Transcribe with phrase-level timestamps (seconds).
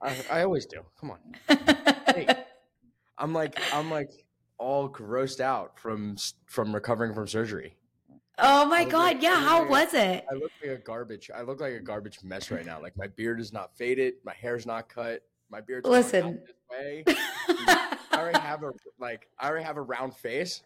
[0.00, 0.80] I, I always do.
[1.00, 1.18] Come on.
[2.06, 2.26] Hey,
[3.18, 4.10] I'm like I'm like
[4.58, 7.76] all grossed out from from recovering from surgery.
[8.38, 9.40] oh my god, like- yeah.
[9.40, 10.24] How like- was it?
[10.30, 11.30] I look like a garbage.
[11.34, 12.80] I look like a garbage mess right now.
[12.80, 14.14] Like my beard is not faded.
[14.24, 15.22] My hair's not cut.
[15.50, 16.40] My beard's out Listen.
[16.46, 17.04] this way.
[17.08, 19.28] I already have a like.
[19.38, 20.62] I already have a round face.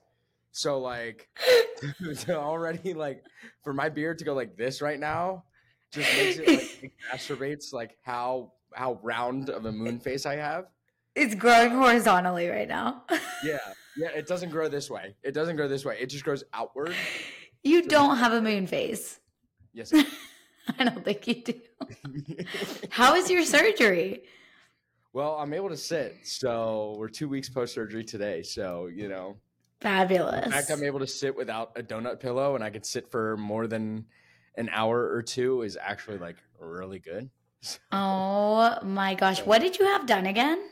[0.52, 1.28] So like,
[2.20, 3.22] to already like
[3.62, 5.44] for my beard to go like this right now,
[5.92, 10.66] just makes it like exacerbates like how how round of a moon face I have.
[11.14, 13.04] It's growing horizontally right now.
[13.42, 13.58] Yeah,
[13.96, 14.08] yeah.
[14.08, 15.14] It doesn't grow this way.
[15.22, 15.96] It doesn't grow this way.
[15.98, 16.94] It just grows outward.
[17.62, 19.18] You don't have a moon face.
[19.72, 19.92] Yes.
[20.78, 21.54] I don't think you do.
[22.90, 24.24] How is your surgery?
[25.12, 26.16] well, I'm able to sit.
[26.24, 28.42] So we're two weeks post surgery today.
[28.42, 29.36] So you know,
[29.80, 30.44] Fabulous.
[30.44, 33.36] the fact I'm able to sit without a donut pillow and I can sit for
[33.38, 34.04] more than
[34.56, 37.30] an hour or two is actually like really good.
[37.90, 39.40] Oh my gosh.
[39.44, 40.62] What did you have done again?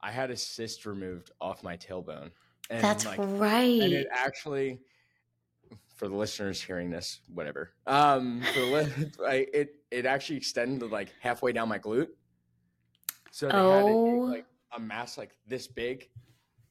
[0.00, 2.30] I had a cyst removed off my tailbone.
[2.68, 3.80] And That's like, right.
[3.80, 4.80] and it actually
[5.96, 11.12] for the listeners hearing this whatever um for the I, it it actually extended like
[11.20, 12.08] halfway down my glute
[13.32, 14.26] so they had Oh.
[14.26, 14.46] it, like
[14.76, 16.08] a mass like this big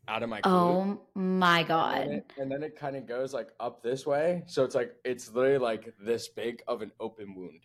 [0.08, 2.08] out of my oh my and god.
[2.08, 5.34] it, and then it kind of goes like up this way so it's like it's
[5.34, 7.62] literally like this big of an open wound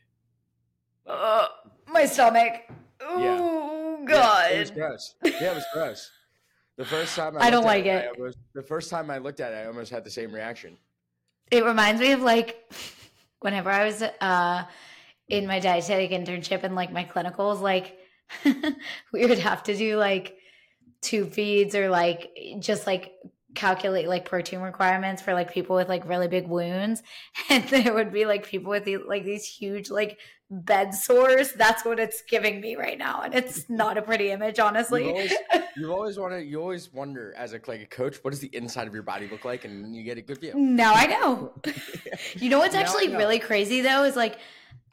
[1.07, 1.49] Ugh,
[1.89, 2.63] my stomach.
[3.17, 3.39] Yeah.
[3.41, 4.77] Oh Yeah, it was god.
[4.79, 6.11] gross yeah it was gross
[6.77, 8.13] the first time I, I don't like I it.
[8.19, 10.79] almost, the first time I looked at it I almost had the same reaction
[11.51, 12.73] It reminds me of like
[13.41, 14.65] whenever I was uh
[15.29, 17.99] in my dietetic internship and like my clinicals, like
[19.13, 20.37] we would have to do like
[21.03, 23.13] tube feeds or like just like
[23.55, 27.03] calculate like protein requirements for like people with like really big wounds
[27.51, 30.19] and there would be like people with these like these huge like
[30.51, 34.59] bed sores that's what it's giving me right now and it's not a pretty image
[34.59, 35.35] honestly You've always,
[35.77, 38.87] you've always wanted, you always wonder as a like a coach, what does the inside
[38.87, 40.53] of your body look like, and you get a good view.
[40.55, 41.55] Now I know.
[42.35, 43.19] you know what's actually know.
[43.19, 44.37] really crazy though is like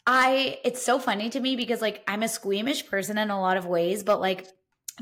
[0.08, 3.58] I it's so funny to me because like I'm a squeamish person in a lot
[3.58, 4.48] of ways, but like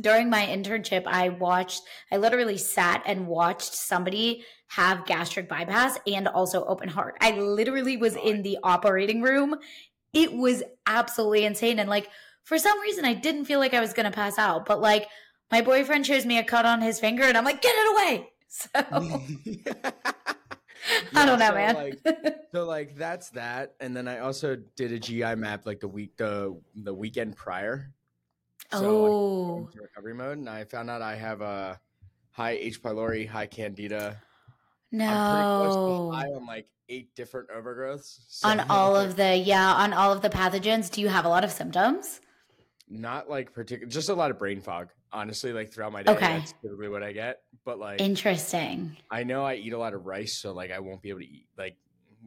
[0.02, 6.28] during my internship I watched I literally sat and watched somebody have gastric bypass and
[6.28, 7.16] also open heart.
[7.22, 9.56] I literally was in the operating room.
[10.14, 12.10] It was absolutely insane and like
[12.44, 15.08] for some reason I didn't feel like I was going to pass out, but like
[15.52, 18.30] my boyfriend shows me a cut on his finger and I'm like, "Get it away."
[18.50, 18.70] So
[21.14, 21.76] I don't know, so, man.
[21.76, 22.00] Like,
[22.54, 26.18] so like that's that, and then I also did a GI map like the week
[26.18, 27.92] the the weekend prior.
[28.72, 31.80] So, oh, recovery mode, and I found out I have a
[32.32, 32.82] high H.
[32.82, 34.22] pylori, high Candida.
[34.92, 36.12] No, I'm pretty close to no.
[36.12, 38.20] high on like eight different overgrowths.
[38.28, 41.30] So, On all of the yeah, on all of the pathogens, do you have a
[41.30, 42.22] lot of symptoms?
[42.90, 44.90] not like particular, just a lot of brain fog.
[45.12, 46.38] Honestly, like throughout my day, Okay.
[46.40, 47.42] that's typically what I get.
[47.66, 48.96] But like, Interesting.
[49.12, 51.26] I know I eat a lot of rice, so like I won't be able to
[51.26, 51.76] eat like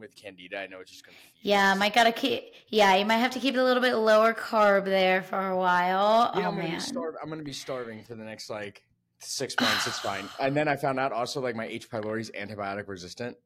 [0.01, 0.59] with candida.
[0.59, 1.15] I know it's just gonna.
[1.41, 1.79] Yeah, fuse.
[1.79, 2.43] might gotta keep.
[2.67, 5.55] Yeah, you might have to keep it a little bit lower carb there for a
[5.55, 6.31] while.
[6.35, 6.73] Yeah, oh I'm gonna man.
[6.75, 7.19] be starving.
[7.23, 8.83] I'm gonna be starving for the next like
[9.19, 9.87] six months.
[9.87, 10.27] It's fine.
[10.39, 11.89] And then I found out also like my H.
[11.89, 13.37] pylori is antibiotic resistant.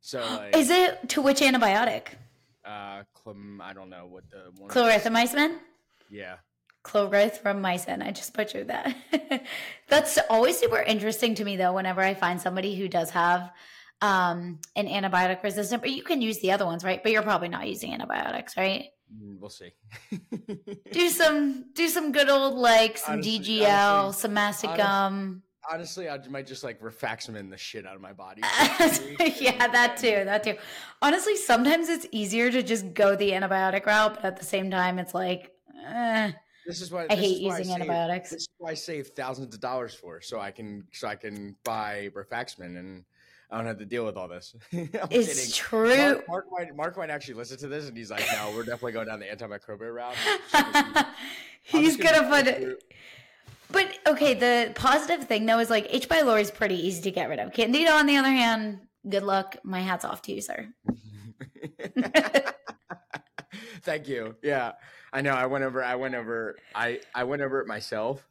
[0.00, 2.08] So like, Is it to which antibiotic?
[2.64, 4.70] uh, clem, I don't know what the one.
[4.70, 4.76] is.
[4.76, 5.56] Clarithromycin.
[6.10, 6.36] Yeah.
[6.84, 8.02] Clarithromycin.
[8.02, 8.94] I just butchered that.
[9.88, 11.72] That's always super interesting to me, though.
[11.72, 13.50] Whenever I find somebody who does have
[14.02, 17.02] um, an antibiotic resistant, but you can use the other ones, right?
[17.02, 18.86] But you're probably not using antibiotics, right?
[19.14, 19.70] Mm, We'll see.
[20.92, 25.42] Do some, do some good old like some Honestly- DGL, honestly- some mastic gum.
[25.70, 28.42] Honestly, I might just like rifaximin the shit out of my body.
[29.40, 30.56] yeah, that too, that too.
[31.00, 34.98] Honestly, sometimes it's easier to just go the antibiotic route, but at the same time,
[34.98, 35.52] it's like,
[35.86, 36.32] eh,
[36.66, 38.30] This is what I hate why using save- antibiotics.
[38.30, 41.54] This is why I save thousands of dollars for, so I can so I can
[41.62, 43.04] buy rifaximin and
[43.52, 44.54] I don't have to deal with all this.
[44.72, 45.52] It's kidding.
[45.52, 45.96] true.
[45.96, 48.92] Mark, Mark might Mark might actually listen to this and he's like, no, we're definitely
[48.92, 50.16] going down the antimicrobial route.
[51.62, 52.60] He's gonna go put it.
[52.62, 52.78] through-
[53.70, 56.08] But okay, the positive thing though is like H.
[56.08, 57.52] pylori is pretty easy to get rid of.
[57.52, 59.56] Candida, on the other hand, good luck.
[59.62, 60.68] My hat's off to you, sir.
[63.82, 64.34] Thank you.
[64.42, 64.72] Yeah,
[65.12, 65.32] I know.
[65.32, 65.82] I went over.
[65.84, 66.56] I went over.
[66.74, 68.26] I I went over it myself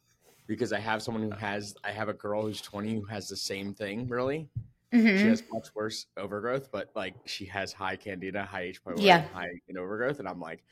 [0.46, 1.74] because I have someone who has.
[1.84, 4.08] I have a girl who's twenty who has the same thing.
[4.08, 4.48] Really,
[4.92, 5.28] she Mhm.
[5.30, 8.84] has much worse overgrowth, but like she has high candida, high H.
[8.84, 9.22] pylori, Yeah.
[9.28, 10.62] high in overgrowth, and I'm like,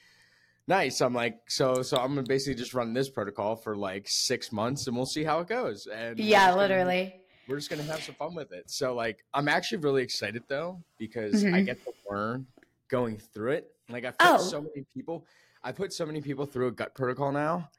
[0.66, 1.00] nice.
[1.00, 4.86] I'm like, so so I'm gonna basically just run this protocol for like six months,
[4.86, 5.86] and we'll see how it goes.
[5.86, 7.14] And Yeah, just gonna- literally.
[7.48, 8.70] we're just gonna have some fun with it.
[8.70, 11.64] So like I'm actually really excited though because I Mhm.
[11.66, 12.46] get to learn
[12.88, 13.74] going through it.
[13.88, 14.36] Like I've met Oh.
[14.38, 15.26] so many people.
[15.62, 17.70] I put so many people through a gut protocol now.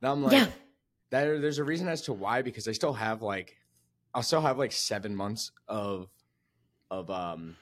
[0.00, 0.50] That I'm like, Yeah.
[1.10, 3.56] that, there's a reason as to why because I still have like,
[4.14, 6.08] I'll still have like seven months of,
[6.90, 7.56] of um,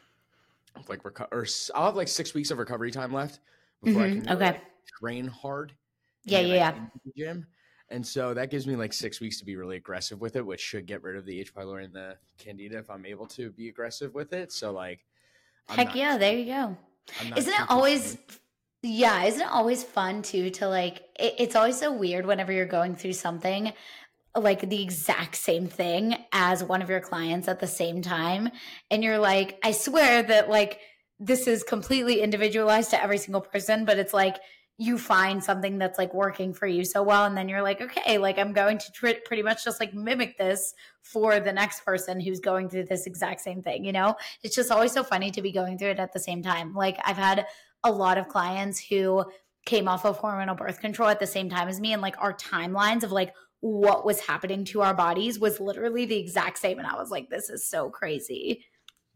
[0.76, 3.40] of like reco- or I'll have like six weeks of recovery time left
[3.82, 4.44] before I Mhm, can okay.
[4.52, 4.62] like,
[5.00, 5.74] train hard.
[6.24, 6.86] Yeah, yeah, yeah.
[7.16, 7.46] gym.
[7.90, 10.60] And so that gives me like six weeks to be really aggressive with it, which
[10.60, 11.54] should get rid of the H.
[11.54, 14.52] pylori and the candida if I'm able to be aggressive with it.
[14.52, 15.06] So like,
[15.70, 16.76] I'm Heck yeah, too- there you go.
[17.34, 18.40] Isn't it always concerned.
[18.82, 22.66] yeah, isn't it always fun too to like it, it's always so weird whenever you're
[22.66, 23.72] going through something
[24.38, 28.50] like the exact same thing as one of your clients at the same time.
[28.90, 30.80] And you're like I swear that like
[31.18, 34.36] this is completely individualized to every single person but it's like
[34.80, 37.24] you find something that's like working for you so well.
[37.24, 40.38] And then you're like okay like i'm going to tr- pretty much just like mimic
[40.38, 44.16] this for the next person who's going through this exact same thing you know?
[44.42, 46.74] It's just always so funny to be going through it at the same time.
[46.74, 47.46] Like i've had
[47.84, 49.24] a lot of clients who
[49.68, 51.92] came off of hormonal birth control at the same time as me.
[51.92, 56.18] And like our timelines of like what was happening to our bodies was literally the
[56.18, 56.78] exact same.
[56.78, 58.64] And i was like this is so crazy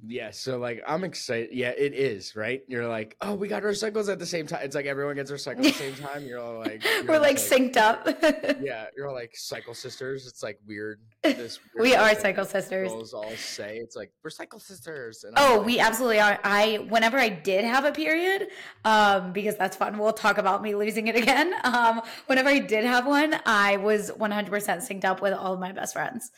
[0.04, 1.50] Yeah, so like I'm excited.
[1.52, 2.62] Yeah, it is, right?
[2.66, 4.60] You're like, oh, we got our cycles at the same time.
[4.64, 6.25] It's like everyone gets their cycle at the same time.
[6.25, 8.06] You're all like, you're we're like just synced up
[8.60, 10.26] yeah, you're all like cycle sisters.
[10.26, 11.00] It's like weird.
[11.22, 15.22] This weird we are cycle sisters Girls all say it's like we're cycle sisters.
[15.22, 16.38] And I'm Oh, like, we absolutely are.
[16.43, 18.48] I whenever I did have a period,
[18.84, 19.98] um, because that's fun.
[19.98, 21.55] We'll talk about me losing it again.
[21.62, 25.70] Um, whenever I did have one, I was 100% synced up with all of my
[25.70, 26.32] best friends.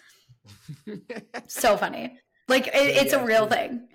[1.48, 2.18] So funny.
[2.48, 3.88] Like it, it's Yeah, a real thing.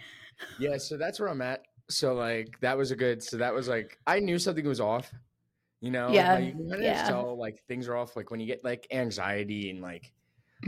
[0.58, 1.64] yeah, so that's where I'm at.
[1.90, 3.24] So like that was a good.
[3.24, 5.12] So that was like I knew something was off.
[5.82, 7.08] You know, Yeah, like, you can kind yeah.
[7.08, 8.16] tell like things are off.
[8.16, 10.12] Like when you get like anxiety and like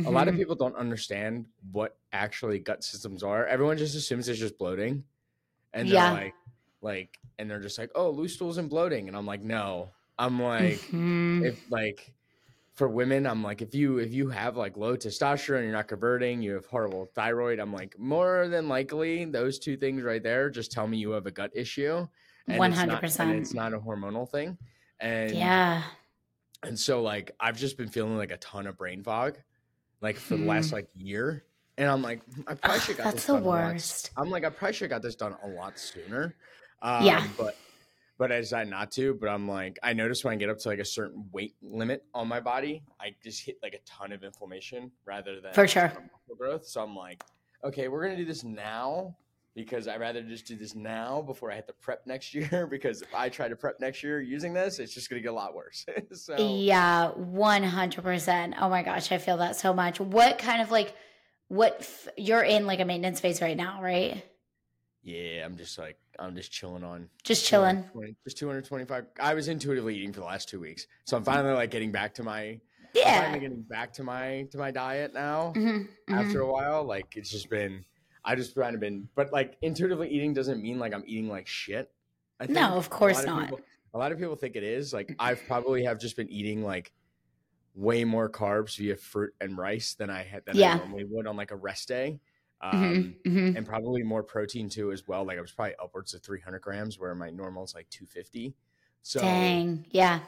[0.05, 0.37] a lot of Mhm.
[0.37, 3.45] people don't understand what actually gut systems are.
[3.45, 5.03] Everyone just assumes it's just bloating,
[5.73, 6.11] and they're Yeah.
[6.13, 6.33] like,
[6.81, 10.41] like, and they're just like, oh, loose stools and bloating, and I'm like, no, I'm
[10.41, 11.45] like, Mhm.
[11.45, 12.13] if like
[12.73, 16.41] for women, I'm like, if you if you have like low testosterone, you're not converting,
[16.41, 20.71] you have horrible thyroid, I'm like, more than likely those two things right there just
[20.71, 22.07] tell me you have a gut issue,
[22.47, 23.39] not- and 100%.
[23.39, 24.57] it's not a hormonal thing,
[24.99, 25.83] and yeah.
[26.63, 29.37] and so like I've just been feeling like a ton of brain fog,
[30.01, 31.43] like for the last like year.
[31.77, 33.73] And I'm like, I probably Ugh, should got that's this the done a lot.
[33.73, 34.11] worst.
[34.17, 36.35] I'm like, I probably should got this done a lot sooner.
[36.81, 37.25] Um, Yeah.
[37.37, 37.55] But
[38.21, 39.15] but I decided not to.
[39.15, 42.05] But I'm like, I noticed when I get up to like a certain weight limit
[42.13, 45.87] on my body, I just hit like a ton of inflammation rather than For sure.
[45.87, 46.63] muscle growth.
[46.67, 47.23] So I'm like,
[47.63, 49.15] okay, we're gonna do this now
[49.55, 52.67] because I'd rather just do this now before I have to prep next year.
[52.69, 55.33] Because if I try to prep next year using this, it's just gonna get a
[55.33, 55.83] lot worse.
[56.13, 58.53] so Yeah, 100%.
[58.61, 59.99] Oh my gosh, I feel that so much.
[59.99, 60.93] What kind of like
[61.47, 64.23] what f- you're in like a maintenance phase right now, right?
[65.03, 67.83] Yeah, I'm just like I'm just chilling on Just chilling.
[68.25, 69.05] just 225.
[69.19, 72.13] I was intuitively eating for the last two weeks, so I'm finally like getting back
[72.15, 72.59] to my I'm
[72.93, 73.21] Yeah.
[73.21, 75.53] finally getting back to my to my diet now.
[75.55, 76.13] Mhm, mhm.
[76.13, 77.83] After a while, like it's just been
[78.23, 81.47] I just kind of been, but like intuitively eating doesn't mean like I'm eating like
[81.47, 81.91] shit.
[82.39, 83.41] I No, of course lot not.
[83.49, 83.59] People,
[83.93, 86.91] a lot of people think it is like I've probably have just been eating like
[87.73, 90.73] way more carbs via fruit and rice than I had than Yeah.
[90.73, 92.19] I normally would on like a rest day.
[92.63, 93.57] Mhm, Um, mhm.
[93.57, 95.25] and probably more protein too as well.
[95.25, 98.55] Like I was probably upwards of 300 grams, where my normal is like 250.
[99.01, 99.85] So Dang.
[99.91, 100.21] Yeah.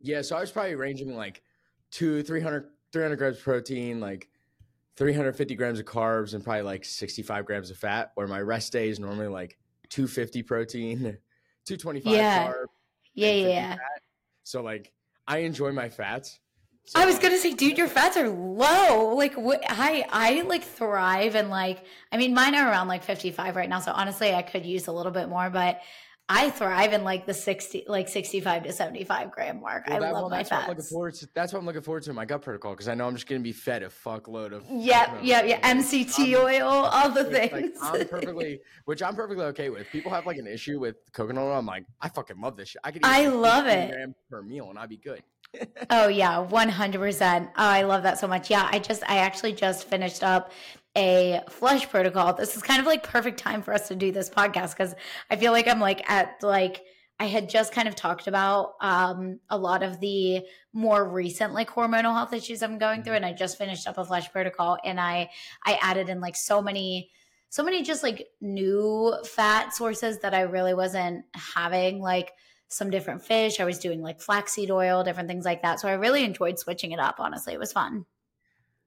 [0.00, 1.42] yeah, so I was probably ranging like
[1.90, 4.28] two, 300, 300 grams protein, like
[4.96, 8.12] 350 grams of carbs, and probably like 65 grams of fat.
[8.14, 11.18] Where my rest day is normally like 250 protein,
[11.64, 12.48] 225 Yeah.
[12.48, 12.66] carb.
[13.14, 13.70] Yeah, yeah, yeah.
[13.74, 14.02] fat.
[14.44, 14.92] So like
[15.26, 16.40] I enjoy my fats.
[16.88, 19.14] So, I was gonna say, dude, your fats are low.
[19.14, 19.62] Like, what?
[19.68, 23.68] I I like thrive and like, I mean, mine are around like fifty five right
[23.68, 23.80] now.
[23.80, 25.80] So honestly, I could use a little bit more, but
[26.30, 29.86] I thrive in like the sixty, like sixty five to seventy five gram mark.
[29.86, 31.28] well, I that- love well, my that's what I'm looking forward to.
[31.34, 33.26] That's what I'm looking forward to in my gut protocol because I know I'm just
[33.26, 34.64] gonna be fed a fuckload of.
[34.70, 35.60] Yep, yep, yeah.
[35.72, 37.78] MCT I'm- oil, all the Which, like, things.
[37.82, 39.86] I'm perfectly, which I'm perfectly okay with.
[39.90, 41.52] People have like an issue with coconut oil.
[41.58, 42.80] I'm like, I fucking love this shit.
[42.84, 43.02] I could.
[43.02, 43.90] Eat I love it.
[43.90, 45.22] grams per meal, and I'd be good.
[45.90, 47.48] Oh yeah, one hundred percent.
[47.56, 48.50] Oh, I love that so much.
[48.50, 50.52] Yeah, I just I actually just finished up
[50.96, 52.34] a flush protocol.
[52.34, 54.94] This is kind of like perfect time for us to do this podcast because
[55.30, 56.82] I feel like I'm like at like
[57.20, 61.70] I had just kind of talked about um a lot of the more recent like
[61.70, 65.00] hormonal health issues I'm going through, and I just finished up a flush protocol, and
[65.00, 65.30] I
[65.64, 67.10] I added in like so many
[67.50, 71.24] so many just like new fat sources that I really wasn't
[71.54, 72.32] having like
[72.68, 73.60] some different fish.
[73.60, 75.80] I was doing like flaxseed oil, different things like that.
[75.80, 77.16] So I really enjoyed switching it up.
[77.18, 78.04] Honestly, it was fun.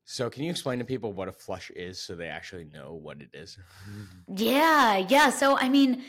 [0.03, 3.21] So, can you explain to people what a flush is so they actually know what
[3.21, 3.57] it is?
[4.27, 5.29] Yeah, yeah.
[5.29, 6.03] So I mean,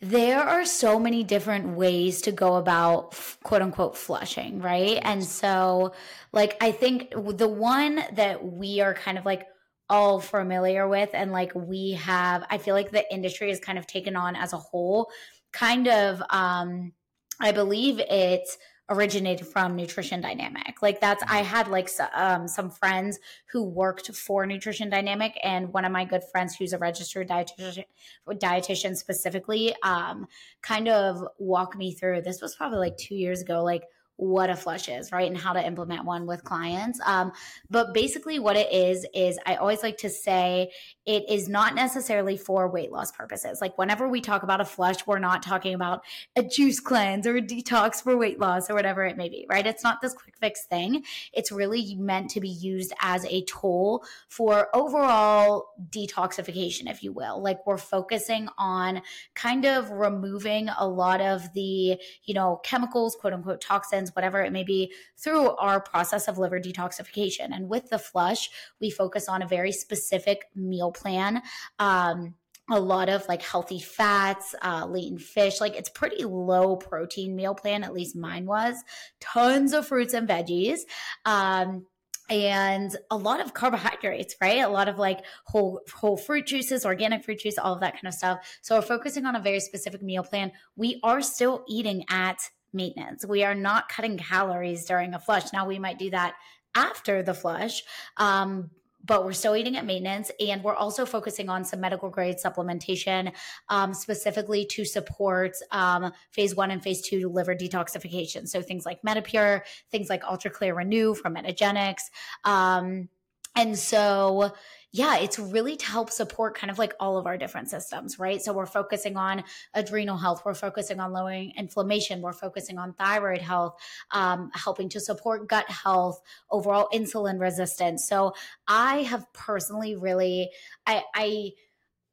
[0.00, 4.98] there are so many different ways to go about quote unquote flushing, right?
[5.02, 5.94] And so,
[6.32, 9.46] like, I think the one that we are kind of like
[9.88, 13.86] all familiar with, and like we have, I feel like the industry has kind of
[13.86, 15.10] taken on as a whole,
[15.52, 16.92] kind of, um,
[17.40, 21.44] I believe it's originated from nutrition dynamic like that's i mm-hmm.
[21.44, 23.18] had like um, some friends
[23.50, 27.84] who worked for nutrition dynamic and one of my good friends who's a registered dietitian
[28.28, 30.26] dietitian specifically um,
[30.62, 33.82] kind of walked me through this was probably like two years ago like
[34.16, 35.28] what a flush is, right?
[35.28, 36.98] And how to implement one with clients.
[37.04, 37.32] Um,
[37.68, 40.70] but basically, what it is, is I always like to say
[41.04, 43.60] it is not necessarily for weight loss purposes.
[43.60, 46.02] Like, whenever we talk about a flush, we're not talking about
[46.34, 49.66] a juice cleanse or a detox for weight loss or whatever it may be, right?
[49.66, 51.04] It's not this quick fix thing.
[51.34, 57.42] It's really meant to be used as a tool for overall detoxification, if you will.
[57.42, 59.02] Like, we're focusing on
[59.34, 64.52] kind of removing a lot of the, you know, chemicals, quote unquote, toxins whatever it
[64.52, 67.48] may be, through our process of liver detoxification.
[67.52, 71.42] And with the flush, we focus on a very specific meal plan.
[71.78, 72.34] Um,
[72.68, 75.60] a lot of like healthy fats, uh, fish.
[75.60, 78.76] Like it's pretty low protein meal plan, at least mine was.
[79.20, 80.80] Tons of fruits and veggies.
[81.24, 81.86] Um,
[82.28, 84.58] and a lot of carbohydrates, right?
[84.58, 88.08] A lot of like whole whole fruit juices, organic fruit juice, all of that kind
[88.08, 88.58] of stuff.
[88.62, 90.52] So we're focusing on a very specific meal plan.
[90.74, 92.38] We are still eating at
[92.72, 93.24] maintenance.
[93.26, 95.52] We are not cutting calories during a flush.
[95.52, 96.34] Now, we might do that
[96.74, 97.82] after the flush.
[98.16, 98.70] Um,
[99.06, 103.32] but we're still eating at maintenance and we're also focusing on some medical grade supplementation
[103.68, 109.00] um, specifically to support um, phase one and phase two liver detoxification so things like
[109.02, 112.02] metapure things like ultra clear renew from metagenics
[112.44, 113.08] um,
[113.54, 114.52] and so
[114.96, 118.40] yeah, it's really to help support kind of like all of our different systems, right?
[118.40, 123.42] So we're focusing on adrenal health, we're focusing on lowering inflammation, we're focusing on thyroid
[123.42, 123.78] health,
[124.12, 128.08] um, helping to support gut health, overall insulin resistance.
[128.08, 128.32] So
[128.66, 130.48] I have personally really,
[130.86, 131.50] I, I,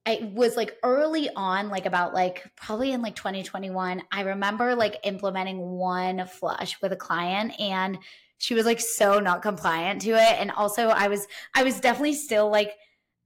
[0.06, 4.04] I was like early on, like about like probably in like 2021.
[4.12, 7.98] I remember like implementing one flush with a client and
[8.44, 12.14] she was like so not compliant to it and also i was i was definitely
[12.14, 12.74] still like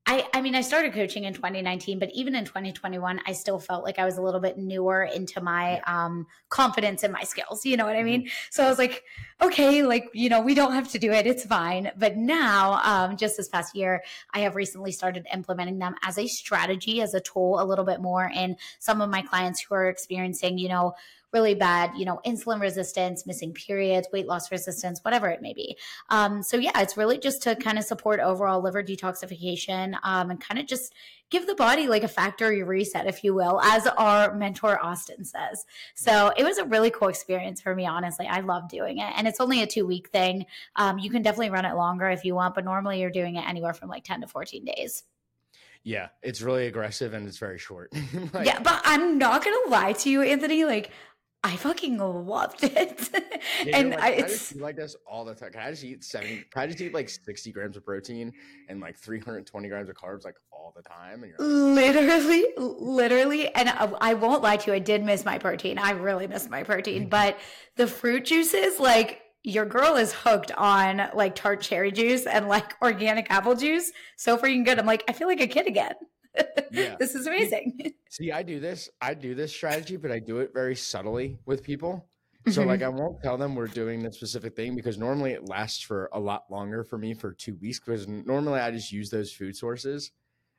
[0.10, 3.84] I, I mean, I started coaching in 2019, but even in 2021, I still felt
[3.84, 7.66] like I was a little bit newer into my um, confidence in my skills.
[7.66, 8.22] You know what I mean?
[8.22, 8.48] Mm-hmm.
[8.50, 9.04] So I was like,
[9.42, 11.28] okay, like, you know, we don't have to do it.
[11.28, 11.92] It's fine.
[11.98, 14.02] But now, um, just this past year,
[14.34, 18.00] I have recently started implementing them as a strategy, as a tool a little bit
[18.00, 20.94] more in some of my clients who are experiencing, you know,
[21.34, 25.78] really bad, you know, insulin resistance, missing periods, weight loss resistance, whatever it may be.
[26.10, 30.40] Um, so yeah, it's really just to kind of support overall liver detoxification um, and
[30.40, 30.94] kind of just
[31.30, 35.66] give the body like a factory reset, if you will, as our mentor Austin says.
[35.96, 38.28] So it was a really cool experience for me, honestly.
[38.28, 39.12] I love doing it.
[39.18, 40.46] And it's only a two week thing.
[40.78, 43.48] Um, you can definitely run it longer if you want, but normally you're doing it
[43.48, 45.04] anywhere from like 10 to 14 days.
[45.84, 47.94] Yeah, it's really aggressive and it's very short.
[48.34, 50.66] like, yeah, but I'm not gonna lie to you, Anthony.
[50.66, 50.92] Like
[51.44, 53.10] I fucking loved it.
[53.66, 55.52] Yeah, and like, I, it's I like this all the time.
[55.52, 58.34] Can I just eat 70, can I just eat like 60 grams of protein
[58.68, 61.22] and like 320 grams of carbs like all the time?
[61.22, 63.54] Like, literally, literally.
[63.56, 65.78] And I, I won't lie to you, I did miss my protein.
[65.78, 67.38] I really missed my protein, but
[67.78, 72.76] the fruit juices, like, your girl is hooked on like tart cherry juice and like
[72.82, 74.78] organic apple juice so freaking good.
[74.78, 75.94] I'm like, I feel like a kid again
[76.72, 76.96] yeah.
[77.00, 77.94] this is amazing.
[78.10, 78.90] See, I do this.
[79.02, 82.08] I do this strategy, but I do it very subtly with people.
[82.50, 82.98] So like mm-hmm.
[82.98, 86.20] I won't tell them we're doing this specific thing because normally it lasts for a
[86.20, 90.12] lot longer for me for two weeks because normally I just use those food sources.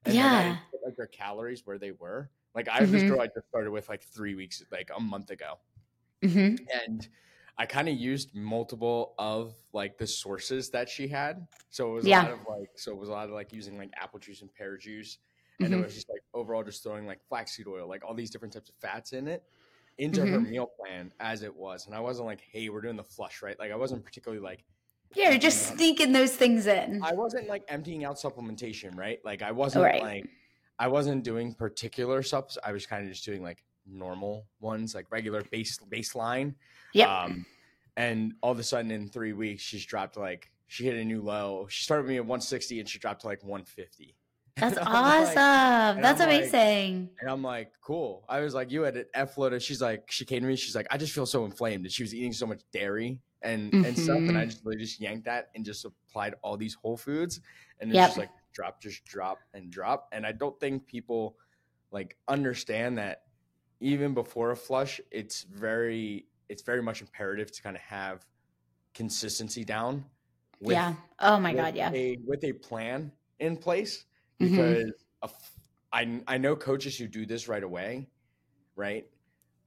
[0.05, 0.59] And yeah.
[0.71, 2.31] Put, like their calories where they were.
[2.55, 2.93] Like I mm-hmm.
[2.93, 5.55] this girl I just started with like three weeks, like a month ago.
[6.23, 6.57] Mm-hmm.
[6.87, 7.09] And
[7.57, 11.47] I kind of used multiple of like the sources that she had.
[11.71, 12.21] So it was yeah.
[12.21, 14.43] a lot of like so it was a lot of like using like apple juice
[14.43, 15.19] and pear juice
[15.61, 15.81] and mm-hmm.
[15.81, 18.69] it was just like overall just throwing like flaxseed oil, like all these different types
[18.69, 19.43] of fats in it
[19.99, 20.33] into mm-hmm.
[20.33, 21.87] her meal plan as it was.
[21.87, 23.59] And I wasn't like, hey, we're doing the flush, right?
[23.59, 24.65] Like I wasn't particularly like
[25.15, 27.03] Yeah, you're just sneaking those things in.
[27.03, 29.19] I wasn't like emptying out supplementation, right?
[29.25, 30.03] Like I wasn't right.
[30.03, 30.29] like
[30.79, 32.57] I wasn't doing particular subs.
[32.63, 36.55] I was kind of just doing like normal ones, like regular base baseline.
[36.95, 37.23] Yeah.
[37.25, 37.45] Um,
[37.97, 41.21] and all of a sudden in three weeks she's dropped like she hit a new
[41.21, 41.67] low.
[41.69, 44.15] She started with me at 160 and she dropped to like 150.
[44.59, 45.97] That's awesome.
[45.97, 47.01] Like, That's amazing.
[47.01, 48.25] Like, and I'm like, cool.
[48.29, 49.61] I was like, you had an F load.
[49.63, 50.57] She's like, she came to me.
[50.57, 51.85] She's like, I just feel so inflamed.
[51.85, 53.85] And she was eating so much dairy and mm-hmm.
[53.85, 54.17] and stuff.
[54.17, 54.51] And I mm-hmm.
[54.51, 57.41] just really just yanked that and just applied all these whole foods.
[57.81, 58.09] And it's yep.
[58.09, 60.09] just like drop, just drop and drop.
[60.13, 61.37] And I don't think people
[61.91, 63.23] like understand that
[63.81, 68.25] even before a flush, it's very it's very much imperative to kind of have
[68.95, 70.05] consistency down.
[70.61, 70.95] With, yeah.
[71.21, 71.77] Oh my god.
[71.77, 71.91] Yeah.
[71.93, 74.05] A, with a plan in place.
[74.39, 74.93] Because
[75.23, 75.53] a f-
[75.93, 78.09] I I know coaches who do this right away,
[78.77, 79.07] right?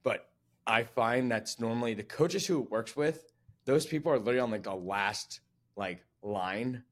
[0.02, 0.28] But
[0.66, 3.32] I find that's normally the coaches who it works with.
[3.64, 5.40] Those people are literally on like the last
[5.76, 6.82] like line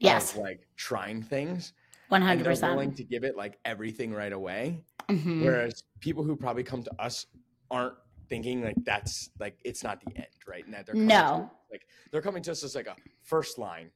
[0.00, 0.32] Yes.
[0.34, 1.72] of like trying things
[2.08, 4.84] One and hundred they're willing to give it like everything right away.
[5.08, 5.42] Mhm.
[5.44, 7.26] Whereas people who probably come to us
[7.70, 7.94] aren't
[8.28, 10.64] thinking like that's like it's not the end, right?
[10.64, 11.50] And that they're No.
[11.50, 13.90] to, like they're coming to us as like a first line.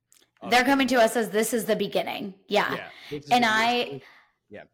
[0.51, 2.35] They're coming to us as this is the beginning.
[2.49, 2.89] Yeah.
[3.11, 4.01] Yeah, And I-
[4.51, 4.65] yeah,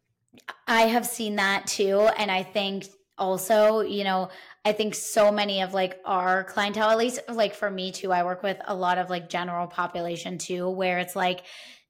[0.66, 2.00] I have seen that too.
[2.16, 4.28] And I think also, you know,
[4.64, 8.22] I think so many of like our clientele, at least like for me too, I
[8.22, 11.40] work with a lot of like general population too, where it's like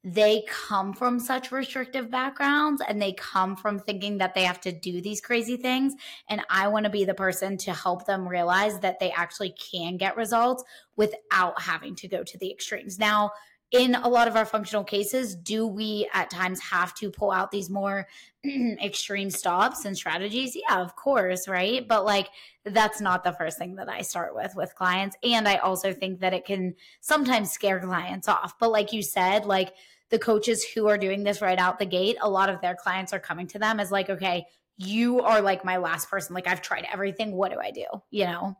[0.04, 4.73] they come from such restrictive backgrounds and they come from thinking that they have to
[4.73, 5.92] do these crazy things.
[6.30, 9.97] And I want to be the person to help them realize that they actually can
[9.97, 10.62] get results
[10.97, 12.99] without having to go to the extremes.
[12.99, 13.32] Now,
[13.71, 17.51] in a lot of our functional cases, do we at times have to pull out
[17.51, 18.07] these more
[18.83, 20.57] extreme stops and strategies?
[20.57, 21.87] Yeah, of course, right?
[21.87, 22.29] But like
[22.65, 25.17] that's not the first thing that I start with with clients.
[25.23, 28.59] And I also think that it can sometimes scare clients off.
[28.59, 29.75] But like you said, like
[30.11, 33.13] the coaches who are doing this right out the gate, a lot of their clients
[33.13, 34.47] are coming to them as like, okay,
[34.79, 36.35] you are like my last person.
[36.35, 37.33] Like I've tried everything.
[37.33, 37.85] What do I do?
[38.11, 38.57] You know?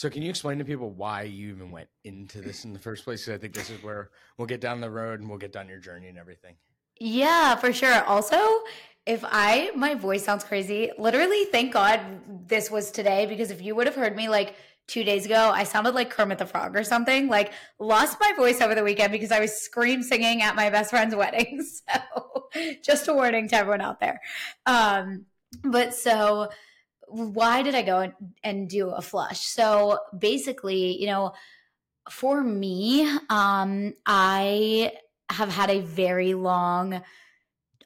[0.00, 3.04] So can you explain to people why you even went into this in the first
[3.04, 3.26] place?
[3.26, 5.68] Because I think this is where we'll get down the road and we'll get down
[5.68, 6.54] your journey and everything.
[6.98, 8.02] Yeah, for sure.
[8.04, 8.38] Also,
[9.04, 12.00] if I my voice sounds crazy, literally thank God
[12.48, 14.54] this was today because if you would have heard me like
[14.88, 17.28] 2 days ago, I sounded like Kermit the Frog or something.
[17.28, 20.88] Like lost my voice over the weekend because I was scream singing at my best
[20.88, 21.62] friend's wedding.
[21.90, 22.48] So,
[22.82, 24.18] just a warning to everyone out there.
[24.64, 25.26] Um
[25.62, 26.48] but so
[27.10, 28.12] why did I go
[28.42, 29.40] and, do a flush?
[29.40, 31.32] So basically, you know,
[32.10, 34.92] for me, um I
[35.30, 37.02] have had a very long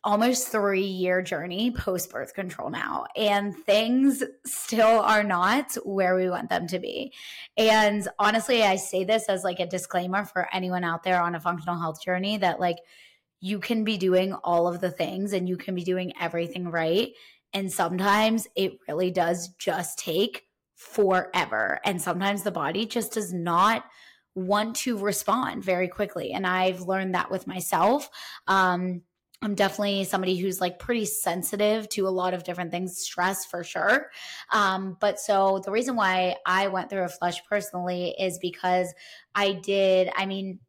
[0.05, 6.29] almost three year journey post birth control now, and things still are not where we
[6.29, 7.13] want them to be.
[7.57, 11.41] And honestly, I say this as like a disclaimer for anyone out there on a
[11.41, 12.79] functional health journey that like
[13.41, 17.13] you can be doing all of the things and you can be doing everything right.
[17.55, 20.43] And sometimes it really does just take
[20.75, 21.81] forever.
[21.85, 23.85] And sometimes the body just does not
[24.35, 26.33] want to respond very quickly.
[26.33, 28.11] And I've learned that with myself.
[28.49, 29.03] Um,
[29.41, 33.63] I'm definitely somebody who's like pretty sensitive to a lot of different things, stress for
[33.63, 34.11] sure.
[34.51, 38.93] Um, but so the reason why I went through a flush personally is because
[39.35, 40.61] I did, I mean,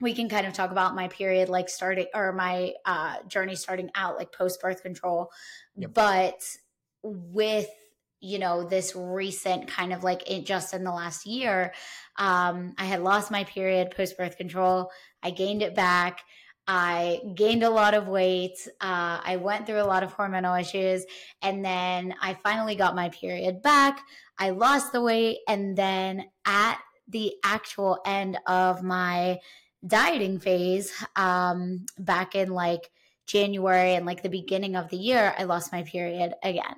[0.00, 3.90] we can kind of talk about my period like starting or my uh, journey starting
[3.94, 5.30] out like post birth control.
[5.76, 5.94] Yep.
[5.94, 6.42] But
[7.02, 7.68] with,
[8.20, 11.72] you know, this recent kind of like it just in the last year,
[12.16, 14.90] um, I had lost my period post birth control.
[15.22, 16.20] I gained it back.
[16.66, 18.56] I gained a lot of weight.
[18.80, 21.04] Uh, I went through a lot of hormonal issues.
[21.42, 24.00] And then I finally got my period back.
[24.38, 25.38] I lost the weight.
[25.46, 26.78] And then at
[27.08, 29.38] the actual end of my
[29.86, 32.90] dieting phase, um, back in like
[33.26, 36.76] January and like the beginning of the year, I lost my period again.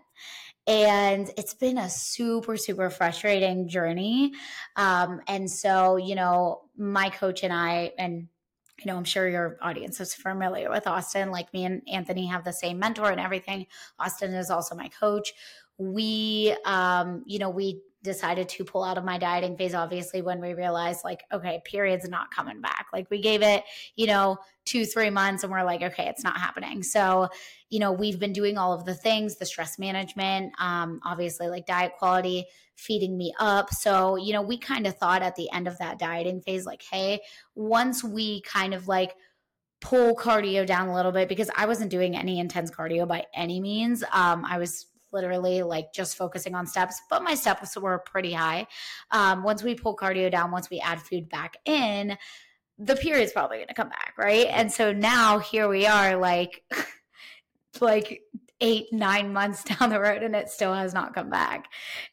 [0.67, 4.33] And it's been a super, super frustrating journey.
[4.75, 8.29] Um, and so, you know, my coach and I, and
[8.79, 11.31] you know, I'm sure your audience is familiar with Austin.
[11.31, 13.67] Like me and Anthony have the same mentor and everything.
[13.99, 15.33] Austin is also my coach.
[15.79, 20.41] We, um, you know, we decided to pull out of my dieting phase, obviously, when
[20.41, 22.87] we realized, like, okay, period's not coming back.
[22.95, 23.63] Like, we gave it,
[23.97, 26.83] you know, two, three months and we're like, okay, it's not happening.
[26.83, 27.29] So,
[27.69, 31.67] you know, we've been doing all of the things, the stress management, um, obviously, like
[31.67, 33.73] diet quality, feeding me up.
[33.75, 36.83] So, you know, we kind of thought at the end of that dieting phase, like,
[36.91, 37.21] hey,
[37.55, 39.15] once we kind of like
[39.81, 43.61] pull cardio down a little bit, because I wasn't doing any intense cardio by any
[43.61, 44.03] means.
[44.13, 48.67] Um, I was literally like just focusing on steps, but my steps were pretty high.
[49.11, 52.19] Um, once we pull cardio down, once we add food back in,
[52.79, 54.47] the period's probably going to come back, right?
[54.51, 56.63] And so now here we are, like,
[57.81, 58.21] like
[58.61, 61.69] eight, nine months down the road, and it still has not come back.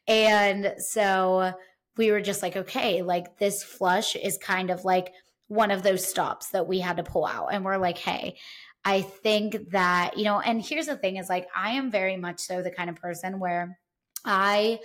[0.07, 1.51] And so
[1.97, 5.11] we were just like, okay, like this flush is kind of like
[5.47, 7.49] one of those stops that we had to pull out.
[7.51, 8.37] And we're like, hey,
[8.85, 12.39] I think that, you know, and here's the thing is like, I am very much
[12.39, 13.79] so the kind of person where
[14.25, 14.79] I,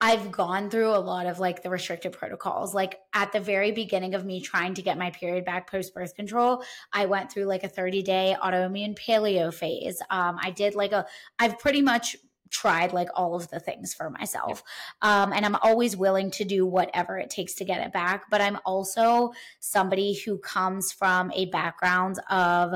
[0.00, 2.74] I've gone through a lot of like the restrictive protocols.
[2.74, 6.14] Like at the very beginning of me trying to get my period back post birth
[6.14, 10.02] control, I went through like a 30 day autoimmune paleo phase.
[10.10, 11.06] Um, I did like a,
[11.38, 12.16] I've pretty much
[12.52, 14.62] tried like all of the things for myself.
[15.00, 18.24] Um, and I'm always willing to do whatever it takes to get it back.
[18.30, 22.74] But I'm also somebody who comes from a background of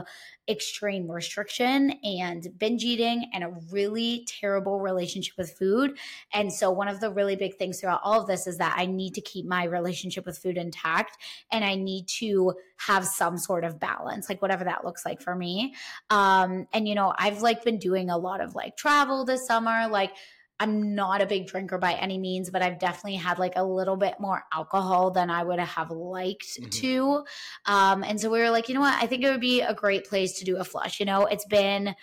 [0.48, 5.98] extreme restriction and binge eating and a really terrible relationship with food.
[6.32, 8.86] And so, one of the really big things throughout all of this is that I
[8.86, 11.18] need to keep my relationship with food intact
[11.50, 15.34] and I need to have some sort of balance, like whatever that looks like for
[15.34, 15.74] me.
[16.10, 19.88] Um, and, you know, I've like been doing a lot of like travel this summer,
[19.88, 20.12] like
[20.58, 23.96] I'm not a big drinker by any means, but I've definitely had like a little
[23.96, 26.68] bit more alcohol than I would have liked mm-hmm.
[26.70, 27.24] to.
[27.66, 29.02] Um, and so we were like, you know what?
[29.02, 30.98] I think it would be a great place to do a flush.
[31.00, 31.94] You know, it's been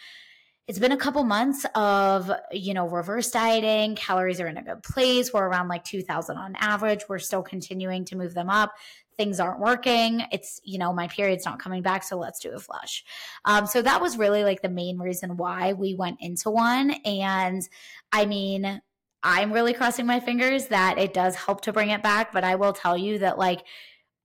[0.67, 4.81] it's been a couple months of you know reverse dieting calories are in a good
[4.81, 8.73] place we're around like 2000 on average we're still continuing to move them up
[9.17, 10.23] things aren't working.
[10.31, 12.03] It's, you know, my period's not coming back.
[12.03, 13.03] So let's do a flush.
[13.45, 16.91] Um, so that was really like the main reason why we went into one.
[17.05, 17.67] And
[18.11, 18.81] I mean,
[19.23, 22.33] I'm really crossing my fingers that it does help to bring it back.
[22.33, 23.63] But I will tell you that, like,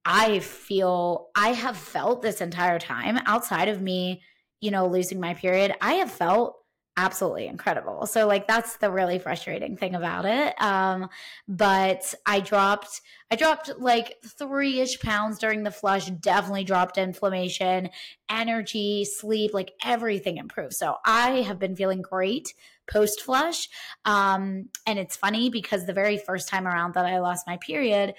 [0.05, 4.23] I feel I have felt this entire time outside of me,
[4.61, 5.75] you know, losing my period.
[5.81, 6.57] I have felt
[6.99, 8.07] absolutely incredible.
[8.07, 10.61] So like that's the really frustrating thing about it.
[10.61, 11.09] Um,
[11.47, 16.07] but I dropped I dropped like three ish pounds during the flush.
[16.07, 17.91] Definitely dropped inflammation,
[18.29, 20.75] energy, sleep, like everything improved.
[20.75, 22.53] So I have been feeling great
[22.91, 23.69] post flush.
[24.05, 28.15] Um, and it's funny because the very first time around that I lost my period,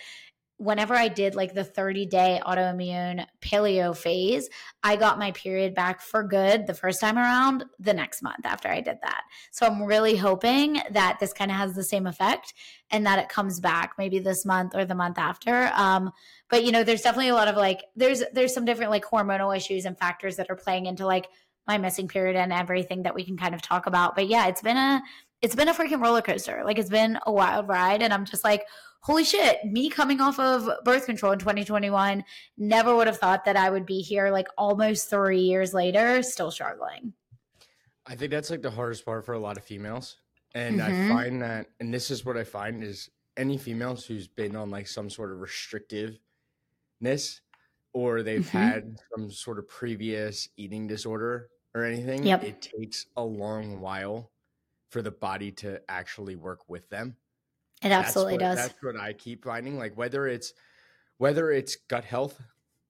[0.59, 4.49] whenever I did like the 30 day autoimmune paleo phase,
[4.83, 8.67] I got my period back for good the first time around the next month after
[8.67, 9.21] I did that.
[9.51, 12.53] So I'm really hoping that this kind of has the same effect
[12.91, 15.71] and that it comes back maybe this month or the month after.
[15.73, 16.11] Um,
[16.49, 19.55] but you know, there's definitely a lot of like there's there's some different like hormonal
[19.55, 21.29] issues and factors that are playing into like
[21.67, 24.13] my missing period and everything that we can kind of talk about.
[24.13, 25.01] But yeah, it's been a
[25.41, 26.63] it's been a freaking roller coaster.
[26.65, 28.65] Like it's been a wild ride and I'm just like
[29.01, 32.23] holy shit, me coming off of birth control in 2021,
[32.57, 36.51] never would have thought that I would be here like almost three years later, still
[36.51, 37.13] struggling.
[38.05, 40.17] I think that's like the hardest part for a lot of females.
[40.55, 41.11] And mm-hmm.
[41.11, 44.69] I find that, and this is what I find is any females who's been on
[44.69, 46.17] like some sort of restrictiveness
[47.93, 48.57] or they've mm-hmm.
[48.57, 52.43] had some sort of previous eating disorder or anything, yep.
[52.43, 54.31] it takes a long while
[54.89, 57.15] for the body to actually work with them.
[57.81, 58.67] It absolutely that's what, does.
[58.69, 59.77] That's what I keep finding.
[59.77, 60.53] Like whether it's
[61.17, 62.41] whether it's gut health.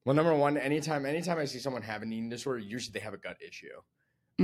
[0.04, 3.14] Well, number one, anytime anytime I see someone have an eating disorder, usually they have
[3.14, 3.68] a gut issue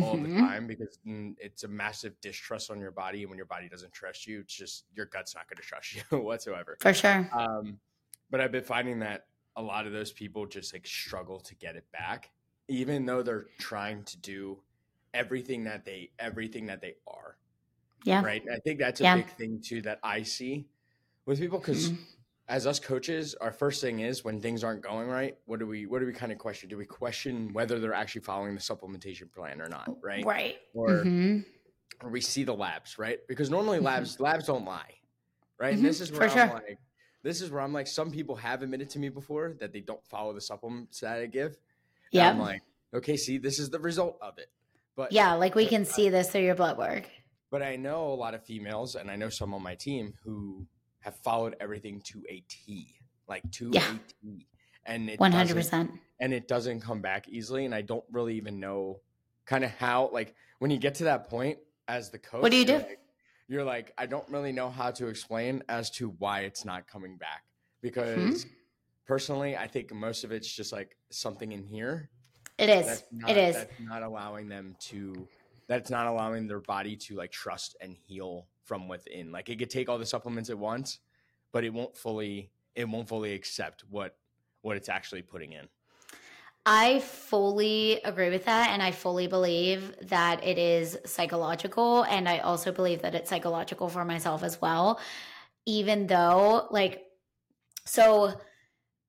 [0.03, 0.35] all mm-hmm.
[0.35, 0.99] the time because
[1.39, 3.23] it's a massive distrust on your body.
[3.23, 5.95] And when your body doesn't trust you, it's just your gut's not going to trust
[6.13, 6.77] you whatsoever.
[6.81, 7.29] For sure.
[7.33, 7.79] Um,
[8.31, 11.77] but I've been finding that a lot of those people just like struggle to get
[11.77, 12.31] it back,
[12.69, 14.59] even though they're trying to do
[15.15, 17.37] everything that they everything that they are.
[18.05, 18.23] Yeah.
[18.23, 18.43] Right.
[18.53, 19.17] I think that's a yeah.
[19.17, 20.67] big thing too that I see
[21.25, 22.03] with people because mm-hmm.
[22.49, 25.87] as us coaches, our first thing is when things aren't going right, what do we
[25.87, 26.69] what do we kind of question?
[26.69, 29.97] Do we question whether they're actually following the supplementation plan or not?
[30.03, 30.25] Right.
[30.25, 30.57] Right.
[30.75, 31.41] Or mm-hmm.
[32.03, 33.19] or we see the labs, right?
[33.29, 33.87] Because normally mm-hmm.
[33.87, 34.25] labs mm-hmm.
[34.25, 34.95] labs don't lie.
[35.59, 35.75] Right.
[35.75, 36.15] And this mm-hmm.
[36.15, 36.55] is where For I'm sure.
[36.57, 36.79] like
[37.23, 40.05] this is where I'm like, some people have admitted to me before that they don't
[40.07, 41.57] follow the supplements that I give.
[42.13, 42.31] Yeah.
[42.31, 42.63] I'm like,
[42.95, 44.49] okay, see, this is the result of it.
[44.95, 47.11] But yeah, like we can see this through your blood work.
[47.57, 50.67] But I know a lot of females, and I know some on my team who
[51.01, 52.97] have followed everything to a T,
[53.29, 53.81] like to yeah.
[53.81, 54.47] a T,
[54.85, 55.91] and it one hundred percent,
[56.21, 57.65] and it doesn't come back easily.
[57.65, 59.01] And I don't really even know
[59.47, 61.57] kind of how, like, when you get to that point
[61.89, 62.75] as the coach, what do you do?
[62.75, 62.99] Like,
[63.49, 67.17] you're like, I don't really know how to explain as to why it's not coming
[67.17, 67.43] back
[67.81, 68.51] because hmm?
[69.07, 72.11] personally, I think most of it's just like something in here.
[72.59, 73.03] It is.
[73.11, 73.55] Not, it is.
[73.55, 75.27] That's not allowing them to
[75.69, 79.33] that's not allowing their body to like trust and heal from within.
[79.33, 81.01] Like it could take all the supplements at once,
[81.53, 84.17] but it won't fully it won't fully accept what
[84.63, 85.69] what it's actually putting in.
[86.69, 88.71] I fully agree with that.
[88.71, 92.03] And I fully believe that it is psychological.
[92.03, 94.99] And I also believe that it's psychological for myself as well.
[95.65, 97.05] Even though, like,
[97.85, 98.35] so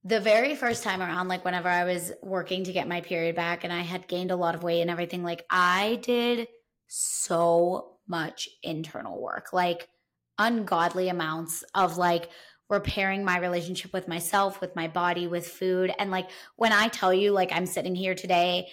[0.07, 3.65] the very first time around, like whenever I was working to get my period back
[3.65, 6.47] and I had gained a lot of weight and everything, like I did
[6.87, 9.89] so much internal work, like
[10.37, 12.29] ungodly amounts of like
[12.69, 15.91] repairing my relationship with myself, with my body, with food.
[15.99, 18.69] And like when I tell you, like I'm sitting here today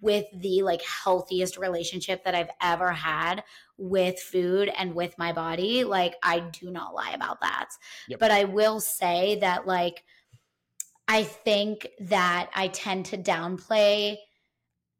[0.00, 3.42] with the like healthiest relationship that I've ever had
[3.76, 7.70] with food and with my body, like I do not lie about that.
[8.08, 8.20] Yep.
[8.20, 10.04] But I will say that like
[11.08, 14.16] I think that I tend to downplay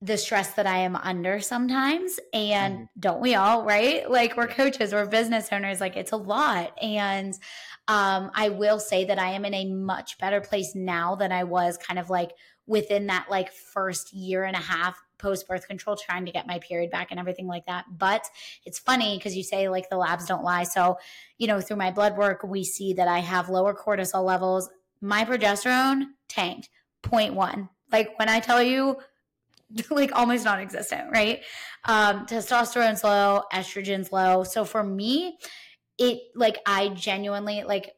[0.02, 2.20] the stress that I am under sometimes.
[2.32, 3.00] And mm-hmm.
[3.00, 4.08] don't we all, right?
[4.08, 6.74] Like we're coaches, we're business owners, like it's a lot.
[6.82, 7.34] And
[7.88, 11.44] um, I will say that I am in a much better place now than I
[11.44, 12.32] was kind of like
[12.66, 16.58] within that like first year and a half post birth control trying to get my
[16.58, 17.84] period back and everything like that.
[17.90, 18.28] But
[18.64, 20.64] it's funny because you say like the labs don't lie.
[20.64, 20.98] So,
[21.38, 24.68] you know, through my blood work, we see that I have lower cortisol levels.
[25.00, 26.68] My progesterone tanked
[27.02, 27.68] 0.1.
[27.92, 28.96] Like when I tell you,
[29.90, 31.42] like almost non-existent, right?
[31.84, 34.44] Um, testosterone's low, estrogen's low.
[34.44, 35.38] So for me,
[35.98, 37.92] it like I genuinely like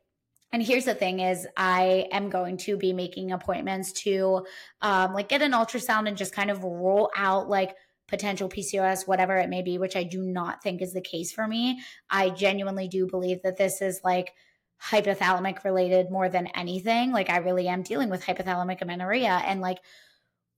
[0.53, 4.47] and here's the thing is i am going to be making appointments to
[4.83, 7.75] um, like get an ultrasound and just kind of roll out like
[8.07, 11.47] potential pcos whatever it may be which i do not think is the case for
[11.47, 11.81] me
[12.11, 14.33] i genuinely do believe that this is like
[14.83, 19.79] hypothalamic related more than anything like i really am dealing with hypothalamic amenorrhea and like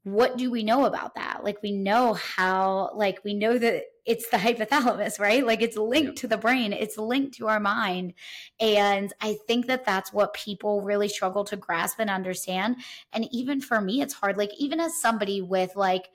[0.05, 1.45] what do we know about that?
[1.45, 5.45] Like we know how, like we know that it's the hypothalamus, right?
[5.45, 8.15] Like it's linked to the brain, it's linked to our mind.
[8.59, 12.77] And I think that that's what people really struggle to grasp and understand.
[13.13, 14.39] And even for me, it's hard.
[14.39, 16.09] Like, even as somebody with like,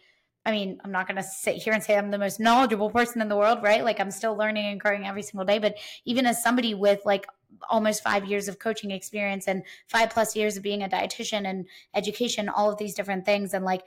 [0.47, 3.19] I mean, I'm not going to sit here and say I'm the most knowledgeable person
[3.19, 3.83] in the world, right?
[3.83, 5.57] Like, I'm still learning and growing every single day.
[5.57, 7.25] But even as somebody with like
[7.69, 11.67] almost five years of coaching experience and five plus years of being a dietitian and
[11.93, 13.83] education, all of these different things, and like,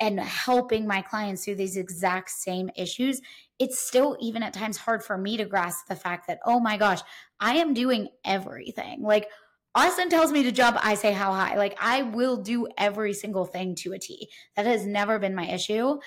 [0.00, 3.20] and helping my clients through these exact same issues,
[3.58, 6.76] it's still even at times hard for me to grasp the fact that, oh my
[6.76, 7.00] gosh,
[7.38, 9.02] I am doing everything.
[9.02, 9.28] Like,
[9.74, 11.56] Austin tells me to jump, I say how high.
[11.56, 14.28] Like, I will do every single thing to a T.
[14.56, 15.98] That has never been my issue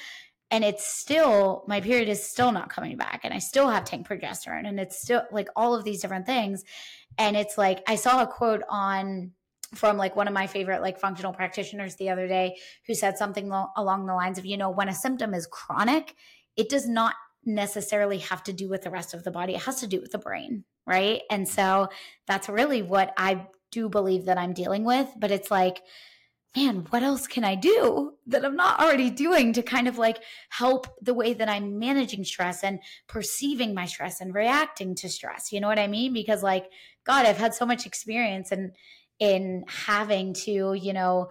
[0.51, 4.07] and it's still my period is still not coming back and i still have tank
[4.07, 6.63] progesterone and it's still like all of these different things.
[7.17, 9.31] And it's like i saw a quote on
[9.73, 13.49] from like one of my favorite like functional practitioners the other day who said something
[13.49, 16.15] lo- along the lines of you know when a symptom is chronic
[16.55, 19.53] it does not necessarily have to do with the rest of the body.
[19.53, 21.21] It has to do with the brain right?
[21.29, 21.89] And so
[22.27, 25.81] that's really what i do believe that i'm dealing with but it's like
[26.55, 30.19] man, what else can I do that I'm not already doing to kind of like
[30.49, 35.51] help the way that I'm managing stress and perceiving my stress and reacting to stress?
[35.51, 36.13] You know what I mean?
[36.13, 36.69] Because like,
[37.05, 38.71] God, I've had so much experience in
[39.19, 41.29] in having to, you know,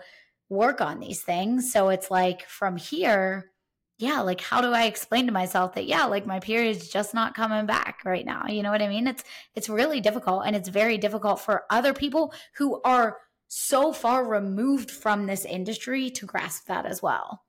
[0.48, 1.72] work on these things.
[1.72, 3.50] So it's like from here,
[3.98, 7.34] yeah, like how do I explain to myself that yeah, like my period's just not
[7.34, 8.46] coming back right now?
[8.48, 9.06] You know what I mean?
[9.06, 14.26] It's it's really difficult and it's very difficult for other people who are so far
[14.26, 17.44] removed from this industry to grasp that as well.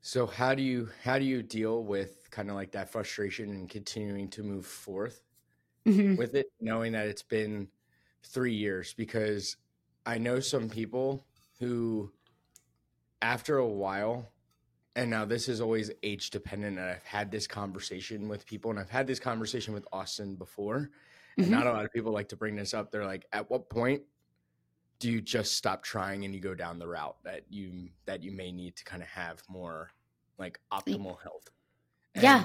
[0.00, 3.68] So how do you how do you deal with kind of like that frustration and
[3.68, 5.20] continuing to move forth
[5.84, 6.14] mm-hmm.
[6.16, 7.68] with it, knowing that it's been
[8.22, 8.94] three years?
[8.94, 9.56] Because
[10.04, 11.24] I know some people
[11.58, 12.12] who,
[13.20, 14.28] after a while,
[14.94, 16.78] and now this is always age dependent.
[16.78, 20.90] And I've had this conversation with people, and I've had this conversation with Austin before.
[21.36, 21.54] And mm-hmm.
[21.54, 22.92] not a lot of people like to bring this up.
[22.92, 24.02] They're like, at what point
[24.98, 28.32] do you just stop trying and you go down the route that you that you
[28.32, 29.90] may need to kind of have more
[30.38, 31.50] like optimal health
[32.14, 32.44] and yeah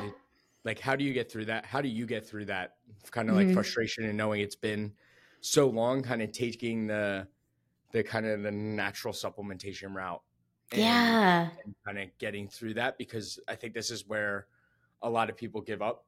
[0.64, 2.76] like how do you get through that how do you get through that
[3.12, 3.54] kind of like mm-hmm.
[3.54, 4.92] frustration and knowing it's been
[5.42, 7.28] so long kind of taking the
[7.92, 10.22] the kind of the natural supplementation route
[10.72, 14.48] and, yeah and kind of getting through that because i think this is where
[15.02, 16.06] a lot of people give up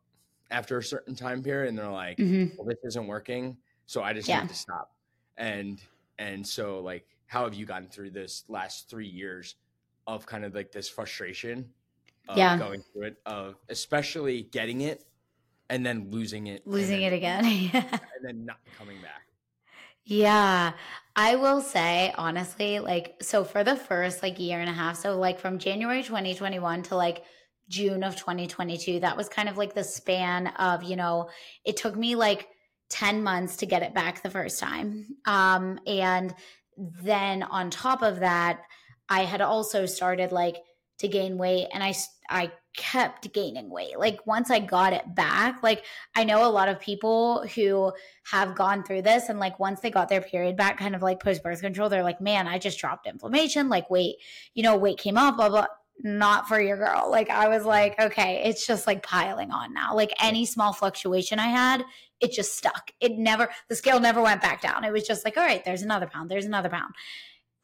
[0.51, 2.55] after a certain time period and they're like mm-hmm.
[2.57, 4.41] well this isn't working so i just yeah.
[4.41, 4.91] need to stop
[5.37, 5.81] and
[6.17, 9.55] and so, like, how have you gotten through this last three years
[10.05, 11.69] of kind of like this frustration
[12.27, 12.57] of yeah.
[12.57, 15.05] going through it, of especially getting it
[15.69, 19.21] and then losing it, losing then, it again, and then not coming back?
[20.05, 20.73] Yeah,
[21.15, 25.17] I will say honestly, like, so for the first like year and a half, so
[25.17, 27.23] like from January 2021 to like
[27.69, 31.29] June of 2022, that was kind of like the span of, you know,
[31.63, 32.47] it took me like
[32.89, 35.05] 10 months to get it back the first time.
[35.25, 36.33] Um, and
[36.77, 38.61] then on top of that,
[39.09, 40.57] I had also started like
[40.99, 41.93] to gain weight and I,
[42.29, 43.99] I kept gaining weight.
[43.99, 45.83] Like once I got it back, like
[46.15, 47.91] I know a lot of people who
[48.31, 51.19] have gone through this and like once they got their period back, kind of like
[51.19, 53.69] post birth control, they're like, man, I just dropped inflammation.
[53.69, 54.15] Like weight,
[54.53, 55.67] you know, weight came off, blah, blah
[56.01, 57.09] not for your girl.
[57.09, 59.95] Like I was like, okay, it's just like piling on now.
[59.95, 61.83] Like any small fluctuation I had,
[62.23, 62.91] it just stuck.
[63.01, 64.85] It never the scale never went back down.
[64.85, 66.95] It was just like, all right, there's another pound, there's another pound.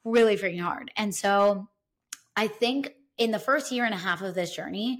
[0.03, 0.91] Really freaking hard.
[0.97, 1.69] And so
[2.35, 4.99] I think in the first year and a half of this journey,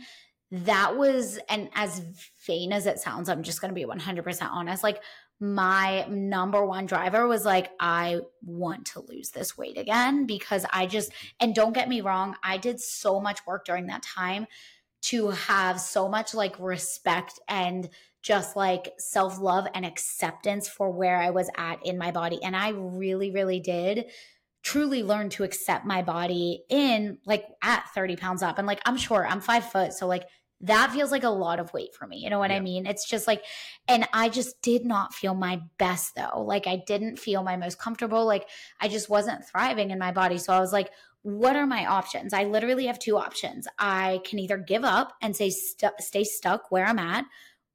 [0.52, 2.02] that was and as
[2.48, 4.82] vain as it sounds, I'm just going to be 100% honest.
[4.82, 5.02] Like
[5.42, 10.86] my number one driver was like, I want to lose this weight again because I
[10.86, 14.48] just, and don't get me wrong, I did so much work during that time
[15.02, 17.90] to have so much like respect and
[18.22, 22.40] just like self love and acceptance for where I was at in my body.
[22.44, 24.06] And I really, really did
[24.62, 28.58] truly learn to accept my body in like at 30 pounds up.
[28.58, 29.94] And like, I'm sure I'm five foot.
[29.94, 30.26] So like,
[30.62, 32.18] that feels like a lot of weight for me.
[32.18, 32.58] You know what yeah.
[32.58, 32.86] I mean?
[32.86, 33.44] It's just like,
[33.88, 36.44] and I just did not feel my best though.
[36.44, 38.26] Like, I didn't feel my most comfortable.
[38.26, 38.50] Like,
[38.82, 40.38] I just wasn't thriving in my body.
[40.38, 40.90] So I was like,
[41.22, 42.34] what are my options?
[42.34, 43.68] I literally have two options.
[43.78, 47.26] I can either give up and say, st- stay stuck where I'm at,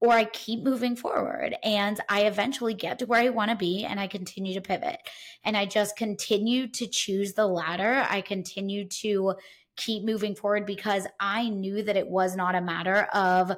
[0.04, 3.86] or I keep moving forward and I eventually get to where I want to be
[3.86, 4.98] and I continue to pivot.
[5.44, 8.04] And I just continue to choose the latter.
[8.10, 9.34] I continue to
[9.76, 13.52] keep moving forward because I knew that it was not a matter of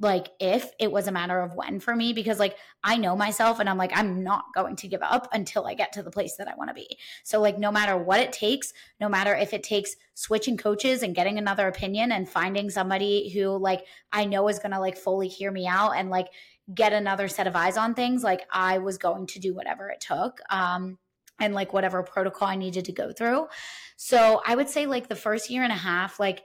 [0.00, 3.58] like if it was a matter of when for me because like I know myself
[3.58, 6.36] and I'm like I'm not going to give up until I get to the place
[6.36, 6.98] that I want to be.
[7.24, 11.14] So like no matter what it takes, no matter if it takes switching coaches and
[11.14, 15.28] getting another opinion and finding somebody who like I know is going to like fully
[15.28, 16.28] hear me out and like
[16.72, 20.00] get another set of eyes on things, like I was going to do whatever it
[20.00, 20.40] took.
[20.50, 20.98] Um
[21.40, 23.46] and like whatever protocol I needed to go through.
[23.96, 26.42] So I would say like the first year and a half like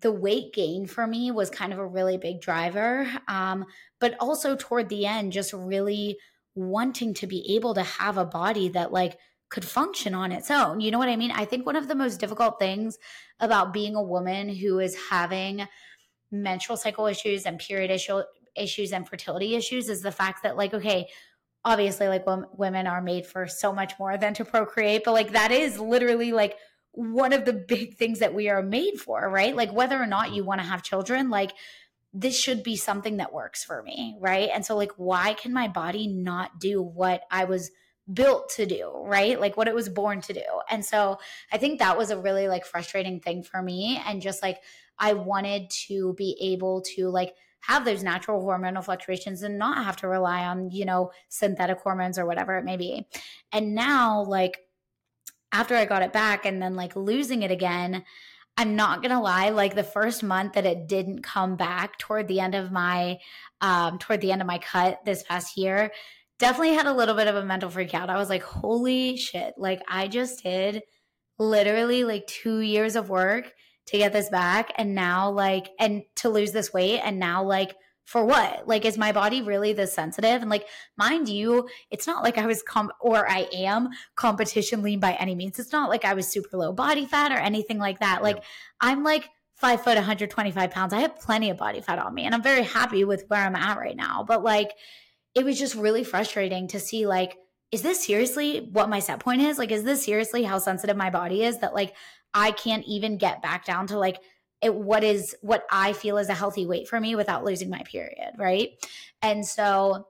[0.00, 3.06] the weight gain for me was kind of a really big driver.
[3.28, 3.66] Um,
[4.00, 6.18] but also toward the end, just really
[6.54, 9.18] wanting to be able to have a body that like
[9.50, 10.80] could function on its own.
[10.80, 11.32] You know what I mean?
[11.32, 12.98] I think one of the most difficult things
[13.40, 15.66] about being a woman who is having
[16.30, 18.22] menstrual cycle issues and period issue,
[18.56, 21.08] issues and fertility issues is the fact that like okay
[21.64, 22.24] obviously like
[22.56, 26.32] women are made for so much more than to procreate but like that is literally
[26.32, 26.56] like
[26.92, 29.54] one of the big things that we are made for, right?
[29.54, 31.52] Like whether or not you want to have children, like
[32.12, 34.50] this should be something that works for me, right?
[34.52, 37.70] And so like why can my body not do what I was
[38.12, 39.40] built to do, right?
[39.40, 40.42] Like what it was born to do.
[40.68, 41.18] And so
[41.52, 44.58] I think that was a really like frustrating thing for me and just like
[44.98, 49.96] I wanted to be able to like have those natural hormonal fluctuations and not have
[49.96, 53.06] to rely on, you know, synthetic hormones or whatever it may be.
[53.52, 54.58] And now like
[55.52, 58.04] after I got it back and then like losing it again,
[58.56, 62.40] I'm not gonna lie, like the first month that it didn't come back toward the
[62.40, 63.18] end of my
[63.60, 65.92] um toward the end of my cut this past year,
[66.38, 68.10] definitely had a little bit of a mental freak out.
[68.10, 70.82] I was like, holy shit, like I just did
[71.38, 73.52] literally like two years of work
[73.86, 77.74] to get this back and now like and to lose this weight and now like
[78.10, 78.66] for what?
[78.66, 80.42] Like, is my body really this sensitive?
[80.42, 84.98] And like, mind you, it's not like I was com or I am competition lean
[84.98, 85.60] by any means.
[85.60, 88.24] It's not like I was super low body fat or anything like that.
[88.24, 88.42] Like,
[88.80, 90.92] I'm like five foot, 125 pounds.
[90.92, 93.54] I have plenty of body fat on me, and I'm very happy with where I'm
[93.54, 94.24] at right now.
[94.26, 94.72] But like,
[95.36, 97.36] it was just really frustrating to see like,
[97.70, 99.56] is this seriously what my set point is?
[99.56, 101.94] Like, is this seriously how sensitive my body is that like
[102.34, 104.18] I can't even get back down to like
[104.62, 107.82] it, what is what I feel is a healthy weight for me without losing my
[107.82, 108.70] period, right?
[109.22, 110.06] And so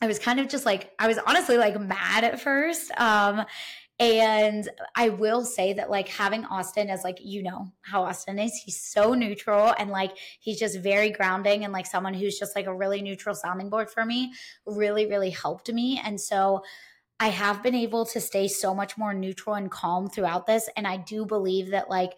[0.00, 2.90] I was kind of just like I was honestly like mad at first.
[2.96, 3.44] Um
[3.98, 8.54] and I will say that like having Austin as like you know how Austin is,
[8.54, 12.66] he's so neutral and like he's just very grounding and like someone who's just like
[12.66, 14.32] a really neutral sounding board for me
[14.64, 16.00] really really helped me.
[16.02, 16.62] And so
[17.18, 20.86] I have been able to stay so much more neutral and calm throughout this and
[20.86, 22.12] I do believe that like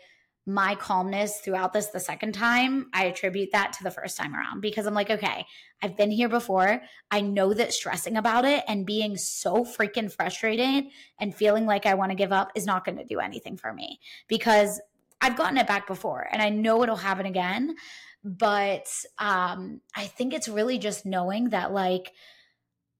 [0.45, 4.61] my calmness throughout this the second time, I attribute that to the first time around
[4.61, 5.47] because I'm like, okay,
[5.81, 6.83] I've been here before.
[7.11, 10.87] I know that stressing about it and being so freaking frustrated
[11.21, 13.73] and feeling like I want to give up is not going to do anything for
[13.73, 14.81] me because
[15.21, 17.77] I've gotten it back before and I know it'll happen again.
[18.25, 22.13] But um, I think it's really just knowing that, like,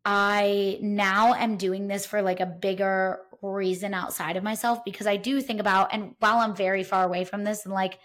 [0.05, 5.17] I now am doing this for like a bigger reason outside of myself because I
[5.17, 7.99] do think about, and while I'm very far away from this and like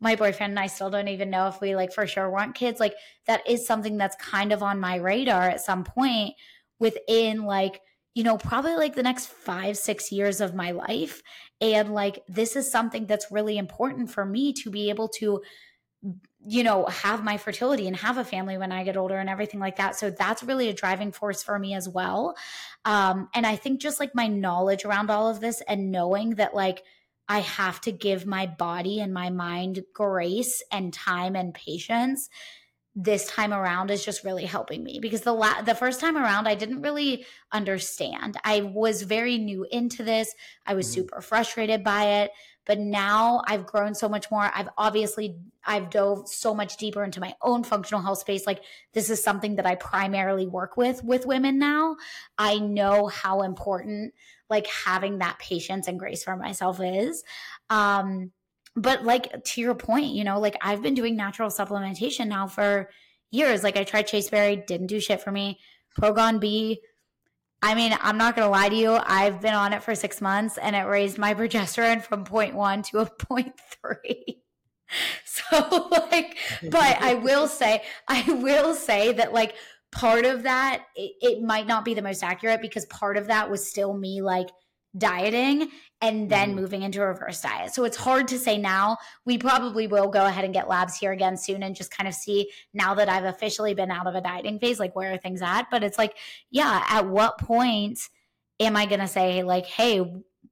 [0.00, 2.80] my boyfriend and I still don't even know if we like for sure want kids,
[2.80, 2.94] like
[3.26, 6.34] that is something that's kind of on my radar at some point
[6.78, 7.80] within like,
[8.14, 11.22] you know, probably like the next five, six years of my life.
[11.60, 15.40] And like, this is something that's really important for me to be able to
[16.46, 19.60] you know, have my fertility and have a family when I get older and everything
[19.60, 19.96] like that.
[19.96, 22.36] So that's really a driving force for me as well.
[22.84, 26.54] Um, and I think just like my knowledge around all of this and knowing that
[26.54, 26.82] like
[27.28, 32.28] I have to give my body and my mind grace and time and patience
[32.96, 36.46] this time around is just really helping me because the la- the first time around
[36.46, 38.36] I didn't really understand.
[38.44, 40.32] I was very new into this.
[40.64, 41.00] I was mm-hmm.
[41.00, 42.30] super frustrated by it,
[42.66, 44.50] but now I've grown so much more.
[44.54, 48.46] I've obviously I've dove so much deeper into my own functional health space.
[48.46, 48.62] Like
[48.92, 51.96] this is something that I primarily work with with women now.
[52.38, 54.14] I know how important
[54.50, 57.22] like having that patience and grace for myself is.
[57.70, 58.32] Um
[58.76, 62.90] but like to your point, you know, like I've been doing natural supplementation now for
[63.30, 63.62] years.
[63.62, 65.60] Like I tried Chasteberry, didn't do shit for me.
[65.98, 66.80] Progon B,
[67.64, 68.92] I mean, I'm not gonna lie to you.
[68.92, 72.98] I've been on it for six months, and it raised my progesterone from 0.1 to
[72.98, 73.52] a 0.3.
[75.24, 76.36] So like,
[76.70, 79.54] but I will say, I will say that like
[79.90, 83.50] part of that, it, it might not be the most accurate because part of that
[83.50, 84.50] was still me like
[84.96, 85.70] dieting
[86.00, 86.54] and then mm.
[86.54, 87.74] moving into a reverse diet.
[87.74, 88.98] So it's hard to say now.
[89.24, 92.14] We probably will go ahead and get labs here again soon and just kind of
[92.14, 95.42] see now that I've officially been out of a dieting phase, like where are things
[95.42, 95.70] at?
[95.70, 96.16] But it's like,
[96.50, 97.98] yeah, at what point
[98.60, 100.00] am I going to say, like, hey,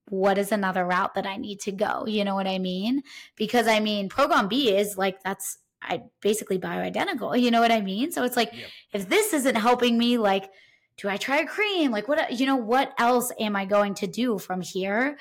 [0.08, 2.04] what is another route that I need to go?
[2.06, 3.02] You know what I mean?
[3.36, 7.40] Because I mean, Progon B is like, that's I basically bioidentical.
[7.40, 8.12] You know what I mean?
[8.12, 8.68] So it's like, yep.
[8.92, 10.50] if this isn't helping me, like,
[10.96, 11.90] do I try a cream?
[11.90, 15.18] Like, what, you know, what else am I going to do from here?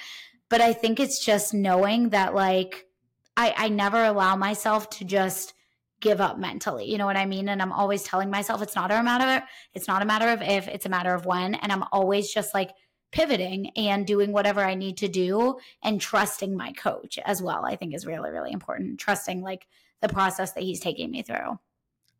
[0.49, 2.87] But I think it's just knowing that, like,
[3.37, 5.53] I, I never allow myself to just
[5.99, 6.91] give up mentally.
[6.91, 7.47] You know what I mean?
[7.49, 10.41] And I'm always telling myself it's not a matter, of, it's not a matter of
[10.41, 11.55] if, it's a matter of when.
[11.55, 12.71] And I'm always just like,
[13.11, 17.75] pivoting and doing whatever I need to do and trusting my coach as well, I
[17.75, 18.99] think is really, really important.
[18.99, 19.67] Trusting like
[20.01, 21.59] the process that he's taking me through.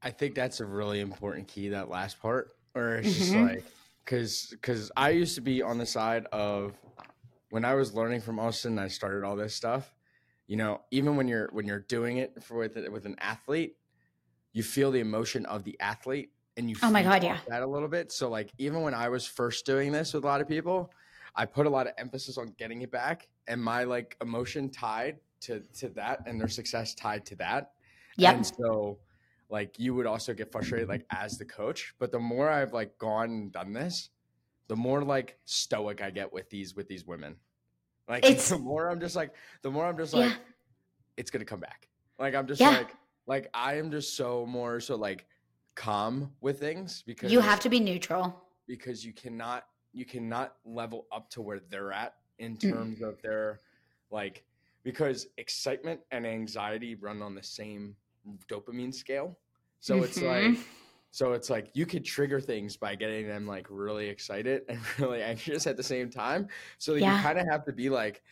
[0.03, 3.47] I think that's a really important key, that last part or it's just mm-hmm.
[3.47, 3.65] like
[4.05, 6.73] because because I used to be on the side of
[7.49, 9.93] when I was learning from Austin, I started all this stuff.
[10.47, 13.75] You know, even when you're when you're doing it for with with an athlete,
[14.53, 17.67] you feel the emotion of the athlete, and you oh my god, yeah, that a
[17.67, 18.11] little bit.
[18.11, 20.91] So like even when I was first doing this with a lot of people,
[21.35, 25.19] I put a lot of emphasis on getting it back, and my like emotion tied
[25.41, 27.71] to to that, and their success tied to that.
[28.17, 28.33] Yeah.
[28.33, 28.99] And so
[29.51, 32.97] like you would also get frustrated like as the coach but the more i've like
[32.97, 34.09] gone and done this
[34.67, 37.35] the more like stoic i get with these with these women
[38.07, 40.37] like it's, the more i'm just like the more i'm just like yeah.
[41.17, 41.87] it's gonna come back
[42.17, 42.69] like i'm just yeah.
[42.69, 42.95] like
[43.27, 45.25] like i am just so more so like
[45.75, 51.05] calm with things because you have to be neutral because you cannot you cannot level
[51.11, 52.71] up to where they're at in mm.
[52.71, 53.07] terms mm.
[53.09, 53.59] of their
[54.09, 54.43] like
[54.83, 57.95] because excitement and anxiety run on the same
[58.47, 59.37] dopamine scale.
[59.81, 60.03] So mm-hmm.
[60.05, 60.57] it's like
[61.11, 65.21] so it's like you could trigger things by getting them like really excited and really
[65.21, 66.47] anxious at the same time.
[66.77, 67.17] So yeah.
[67.17, 68.23] you kind of have to be like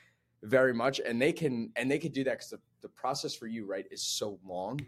[0.44, 3.48] very much and they can and they can do that because the, the process for
[3.48, 4.80] you, right, is so long.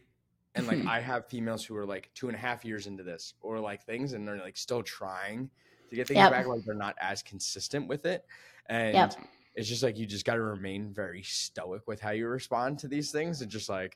[0.56, 3.36] And like I have females who are like two and a half years into this
[3.42, 5.50] or like things and they're like still trying
[5.90, 6.32] to get things yep.
[6.32, 8.26] back, like they're not as consistent with it.
[8.68, 9.14] And yep.
[9.56, 13.12] it's just like you just gotta remain very stoic with how you respond to these
[13.12, 13.94] things and just like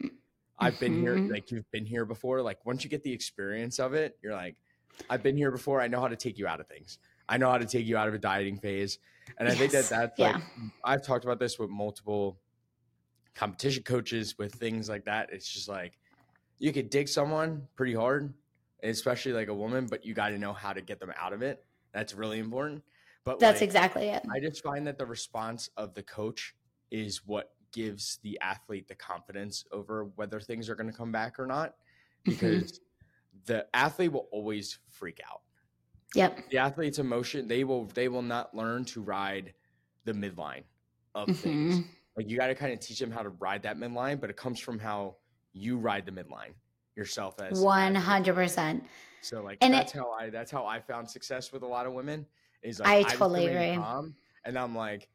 [0.57, 1.31] I've been here, mm-hmm.
[1.31, 2.41] like you've been here before.
[2.41, 4.55] Like once you get the experience of it, you're like,
[5.09, 5.81] I've been here before.
[5.81, 6.99] I know how to take you out of things.
[7.27, 8.99] I know how to take you out of a dieting phase.
[9.37, 9.55] And yes.
[9.55, 10.33] I think that that's yeah.
[10.33, 10.43] like,
[10.83, 12.39] I've talked about this with multiple
[13.33, 15.29] competition coaches with things like that.
[15.33, 15.97] It's just like,
[16.59, 18.33] you could dig someone pretty hard,
[18.83, 21.41] especially like a woman, but you got to know how to get them out of
[21.41, 21.65] it.
[21.93, 22.83] That's really important.
[23.25, 24.23] But that's like, exactly it.
[24.33, 26.55] I just find that the response of the coach
[26.91, 31.37] is what gives the athlete the confidence over whether things are going to come back
[31.37, 32.31] or not mm-hmm.
[32.31, 32.79] because
[33.45, 35.41] the athlete will always freak out.
[36.15, 36.49] Yep.
[36.49, 39.53] The athlete's emotion, they will they will not learn to ride
[40.05, 40.63] the midline
[41.13, 41.33] of mm-hmm.
[41.33, 41.85] things.
[42.15, 44.37] Like you got to kind of teach them how to ride that midline, but it
[44.37, 45.17] comes from how
[45.51, 46.53] you ride the midline
[46.95, 48.81] yourself as 100%.
[49.21, 51.85] So like and that's it, how I that's how I found success with a lot
[51.85, 52.25] of women
[52.63, 53.75] is like I totally agree.
[53.75, 54.15] Calm,
[54.45, 55.09] and I'm like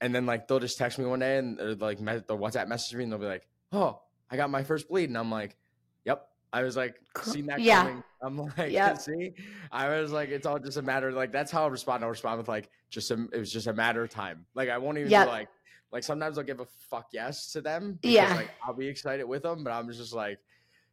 [0.00, 2.68] and then like they'll just text me one day and or like me- they'll WhatsApp
[2.68, 5.56] message me and they'll be like, "Oh, I got my first bleed," and I'm like,
[6.04, 7.82] "Yep." I was like, "Seen that yeah.
[7.82, 8.94] coming." I'm like, yeah.
[8.94, 9.34] "See,"
[9.72, 12.04] I was like, "It's all just a matter." of, Like that's how I respond.
[12.04, 14.78] I'll respond with like, "Just a, it was just a matter of time." Like I
[14.78, 15.26] won't even yep.
[15.26, 15.48] be like,
[15.92, 17.98] like sometimes I'll give a fuck yes to them.
[18.00, 20.38] Because, yeah, like I'll be excited with them, but I'm just like,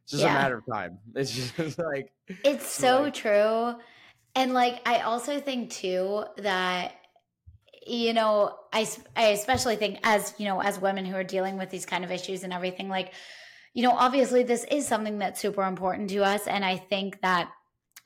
[0.02, 0.30] it's just yeah.
[0.30, 0.98] a matter of time.
[1.14, 3.74] It's just like it's so like, true.
[4.34, 6.94] And like I also think too that
[7.86, 11.70] you know, I, I especially think as, you know, as women who are dealing with
[11.70, 13.12] these kind of issues and everything, like,
[13.74, 16.46] you know, obviously this is something that's super important to us.
[16.46, 17.50] And I think that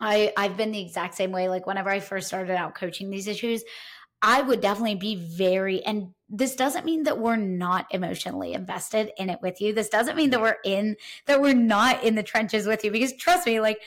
[0.01, 1.49] I, I've been the exact same way.
[1.49, 3.63] Like whenever I first started out coaching these issues,
[4.23, 9.31] I would definitely be very, and this doesn't mean that we're not emotionally invested in
[9.31, 9.73] it with you.
[9.73, 13.15] This doesn't mean that we're in that we're not in the trenches with you because
[13.15, 13.81] trust me, like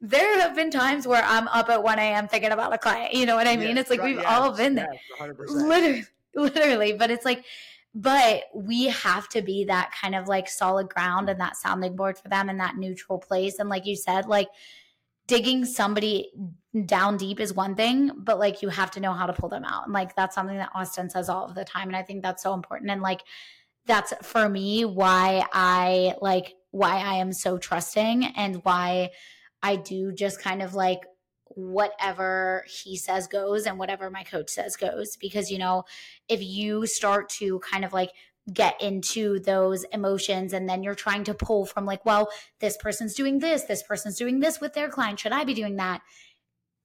[0.00, 2.28] there have been times where I'm up at 1 a.m.
[2.28, 3.14] thinking about a client.
[3.14, 3.78] You know what I mean?
[3.78, 4.88] it's like we've all been there.
[5.20, 6.04] literally,
[6.34, 6.92] literally.
[6.92, 7.44] But it's like,
[7.94, 12.18] but we have to be that kind of like solid ground and that sounding board
[12.18, 13.58] for them and that neutral place.
[13.58, 14.48] And like you said, like
[15.26, 16.30] digging somebody
[16.84, 19.64] down deep is one thing, but like you have to know how to pull them
[19.64, 19.84] out.
[19.84, 21.88] And like that's something that Austin says all of the time.
[21.88, 22.90] And I think that's so important.
[22.90, 23.22] And like
[23.86, 29.10] that's for me why I like why I am so trusting and why
[29.62, 31.00] I do just kind of like
[31.48, 35.16] whatever he says goes and whatever my coach says goes.
[35.16, 35.84] Because, you know,
[36.28, 38.10] if you start to kind of like
[38.52, 42.28] get into those emotions and then you're trying to pull from like well
[42.60, 45.74] this person's doing this this person's doing this with their client should i be doing
[45.74, 46.00] that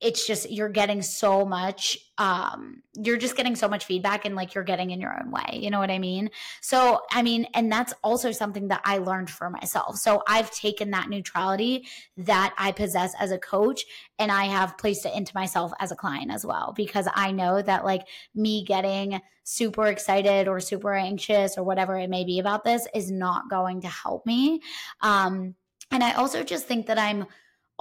[0.01, 4.53] it's just you're getting so much um you're just getting so much feedback and like
[4.53, 6.29] you're getting in your own way you know what i mean?
[6.61, 9.97] So i mean and that's also something that i learned for myself.
[9.97, 11.87] So i've taken that neutrality
[12.17, 13.85] that i possess as a coach
[14.19, 17.61] and i have placed it into myself as a client as well because i know
[17.61, 22.63] that like me getting super excited or super anxious or whatever it may be about
[22.63, 24.61] this is not going to help me.
[25.01, 25.55] Um
[25.91, 27.25] and i also just think that i'm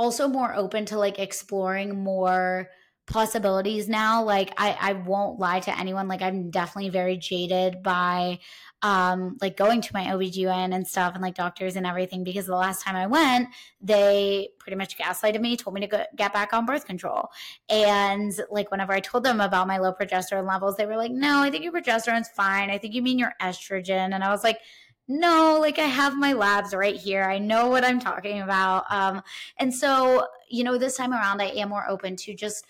[0.00, 2.70] also more open to like exploring more
[3.06, 4.24] possibilities now.
[4.24, 8.38] Like i i won't lie to anyone like i'm definitely very jaded by
[8.82, 12.56] um like going to my OBGYN and stuff and like doctors and everything because the
[12.56, 13.48] last time I went
[13.82, 17.28] they pretty much gaslighted me told me to go, get back on birth control.
[17.68, 21.42] And like whenever I told them about my low progesterone levels they were like no
[21.42, 22.70] I think your progesterone's fine.
[22.70, 24.14] I think you mean your estrogen.
[24.14, 24.60] And I was like
[25.10, 27.24] no, like I have my labs right here.
[27.24, 28.84] I know what I'm talking about.
[28.90, 29.22] Um,
[29.58, 32.64] and so, you know, this time around, I am more open to just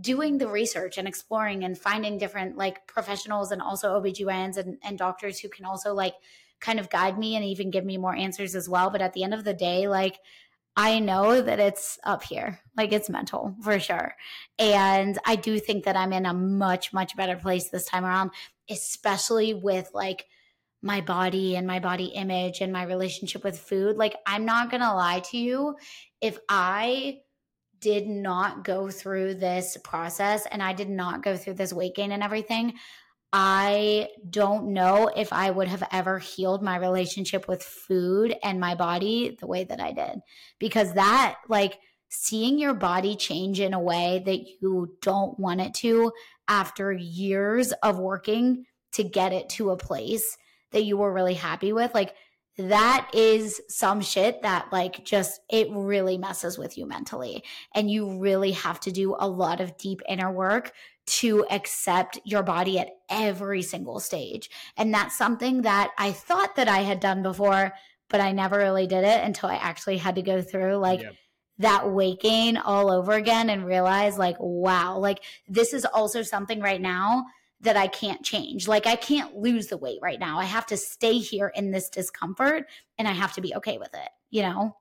[0.00, 4.98] doing the research and exploring and finding different like professionals and also OBGYNs and, and
[4.98, 6.14] doctors who can also like
[6.58, 8.90] kind of guide me and even give me more answers as well.
[8.90, 10.18] But at the end of the day, like,
[10.76, 12.58] I know that it's up here.
[12.76, 14.16] Like it's mental for sure.
[14.58, 18.32] And I do think that I'm in a much, much better place this time around,
[18.68, 20.26] especially with like
[20.82, 23.96] my body and my body image and my relationship with food.
[23.96, 25.76] Like, I'm not going to lie to you.
[26.20, 27.18] If I
[27.80, 32.12] did not go through this process and I did not go through this weight gain
[32.12, 32.74] and everything,
[33.32, 38.74] I don't know if I would have ever healed my relationship with food and my
[38.74, 40.20] body the way that I did.
[40.58, 45.74] Because that, like, seeing your body change in a way that you don't want it
[45.74, 46.10] to
[46.48, 50.38] after years of working to get it to a place
[50.72, 52.14] that you were really happy with, like
[52.58, 57.44] that is some shit that like just it really messes with you mentally.
[57.74, 60.72] And you really have to do a lot of deep inner work
[61.06, 64.50] to accept your body at every single stage.
[64.76, 67.72] And that's something that i thought that i had done before
[68.08, 71.02] but i never really did it until i actually had to go through like
[71.58, 76.60] that weight gain all over again and realize like wow like this is also something
[76.60, 77.26] right now
[77.60, 78.68] that I can't change.
[78.68, 80.38] Like I can't lose the weight right now.
[80.38, 82.66] I have to stay here in this discomfort
[82.98, 84.76] and I have to be okay with it, you know?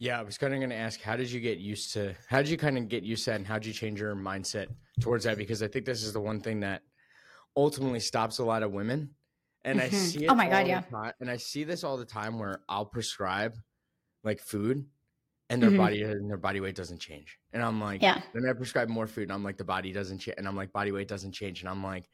[0.00, 2.38] Yeah, I was kind of going to ask, how did you get used to, how
[2.38, 4.68] did you kind of get used to that and how did you change your mindset
[5.00, 5.38] towards that?
[5.38, 6.82] Because I think this is the one thing that
[7.56, 9.10] ultimately stops a lot of women.
[9.64, 9.94] And mm-hmm.
[9.94, 10.28] I see it.
[10.28, 10.82] Oh my God, yeah.
[10.82, 13.56] Time, and I see this all the time where I'll prescribe
[14.22, 14.86] like food
[15.50, 15.78] and their mm-hmm.
[15.78, 17.38] body and their body weight doesn't change.
[17.52, 18.20] And I'm like, yeah.
[18.34, 20.72] Then I prescribe more food, and I'm like, the body doesn't change, and I'm like,
[20.72, 22.08] body weight doesn't change, and I'm like,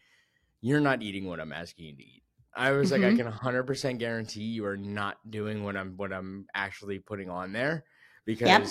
[0.61, 2.23] you're not eating what I'm asking you to eat.
[2.57, 3.03] I was mm-hmm.
[3.03, 3.41] like, I mm-hmm.
[3.41, 7.85] can 100% guarantee you are not doing what I'm what I'm actually putting on there
[8.25, 8.67] because yep.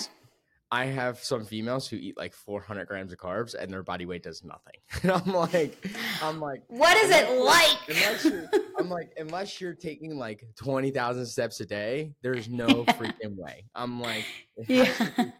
[0.74, 4.24] I have some females who eat like 400 grams of carbs and their body weight
[4.24, 4.74] does nothing.
[5.04, 5.86] And I'm like,
[6.20, 7.78] I'm like, what is it like?
[7.86, 13.36] Unless you're, I'm like, unless you're taking like 20,000 steps a day, there's no freaking
[13.36, 13.66] way.
[13.76, 14.24] I'm like,
[14.66, 14.92] yeah.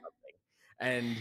[0.80, 1.16] And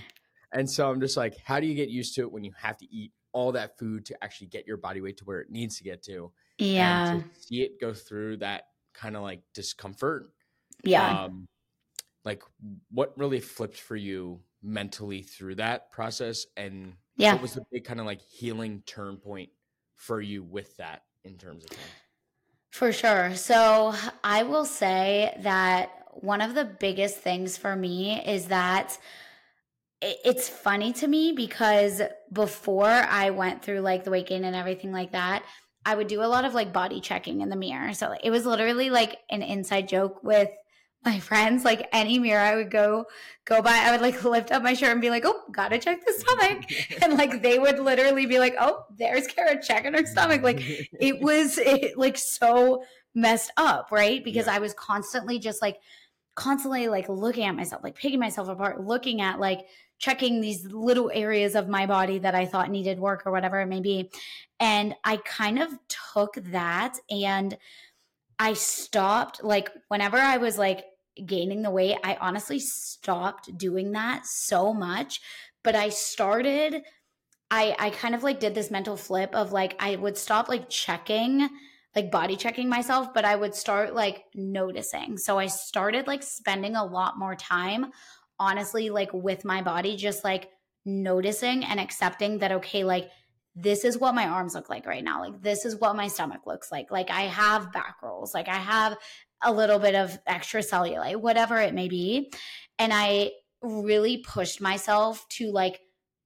[0.51, 2.77] and so I'm just like, how do you get used to it when you have
[2.77, 5.77] to eat all that food to actually get your body weight to where it needs
[5.77, 6.31] to get to?
[6.59, 7.21] Yeah.
[7.33, 10.29] to see it go through that kind of like discomfort.
[10.83, 11.23] Yeah.
[11.23, 11.47] Um,
[12.25, 12.43] like
[12.91, 17.33] what really flipped for you mentally through that process and yeah.
[17.33, 19.49] what was the big kind of like healing turn point
[19.95, 21.79] for you with that in terms of time?
[22.71, 23.35] For sure.
[23.35, 23.93] So
[24.23, 28.97] I will say that one of the biggest things for me is that
[30.01, 32.01] it's funny to me because
[32.31, 35.43] before I went through like the weight gain and everything like that,
[35.85, 37.93] I would do a lot of like body checking in the mirror.
[37.93, 40.49] So it was literally like an inside joke with
[41.05, 43.05] my friends, like any mirror I would go
[43.45, 46.05] go by, I would like lift up my shirt and be like, "Oh, gotta check
[46.05, 46.63] the stomach,"
[47.01, 51.19] and like they would literally be like, "Oh, there's Kara checking her stomach." Like it
[51.21, 52.83] was it, like so
[53.15, 54.23] messed up, right?
[54.23, 54.55] Because yeah.
[54.55, 55.77] I was constantly just like
[56.35, 59.67] constantly like looking at myself, like picking myself apart, looking at like
[59.99, 63.67] checking these little areas of my body that I thought needed work or whatever it
[63.67, 64.09] may be.
[64.59, 65.69] And I kind of
[66.13, 67.57] took that and
[68.39, 70.83] I stopped like whenever I was like
[71.25, 75.21] gaining the weight, I honestly stopped doing that so much.
[75.63, 76.83] But I started,
[77.49, 80.69] I I kind of like did this mental flip of like I would stop like
[80.69, 81.49] checking,
[81.95, 85.17] like body checking myself, but I would start like noticing.
[85.17, 87.91] So I started like spending a lot more time,
[88.39, 90.49] honestly, like with my body, just like
[90.85, 93.09] noticing and accepting that okay, like
[93.55, 95.21] this is what my arms look like right now.
[95.21, 96.89] Like, this is what my stomach looks like.
[96.89, 98.33] Like, I have back rolls.
[98.33, 98.97] Like, I have
[99.43, 102.31] a little bit of extra cellulite, whatever it may be.
[102.79, 103.31] And I
[103.61, 105.79] really pushed myself to like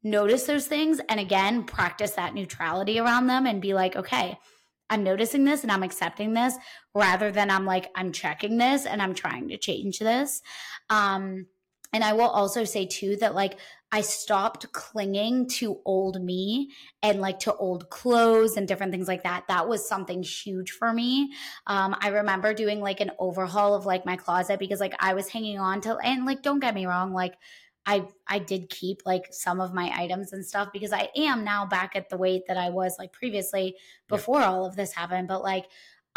[0.04, 4.38] notice those things and again, practice that neutrality around them and be like, okay,
[4.90, 6.56] I'm noticing this and I'm accepting this
[6.96, 10.42] rather than I'm like, I'm checking this and I'm trying to change this.
[10.90, 11.48] Um,
[11.94, 13.60] and I will also say too that like
[13.92, 16.72] I stopped clinging to old me
[17.02, 19.46] and like to old clothes and different things like that.
[19.48, 21.32] That was something huge for me.
[21.66, 25.30] Um, I remember doing like an overhaul of like my closet because like I was
[25.30, 27.36] hanging on to, and like, don't get me wrong, like,
[27.88, 31.66] I I did keep like some of my items and stuff because I am now
[31.66, 33.78] back at the weight that I was like previously
[34.10, 34.50] before yeah.
[34.50, 35.30] all of this happened.
[35.30, 35.68] But like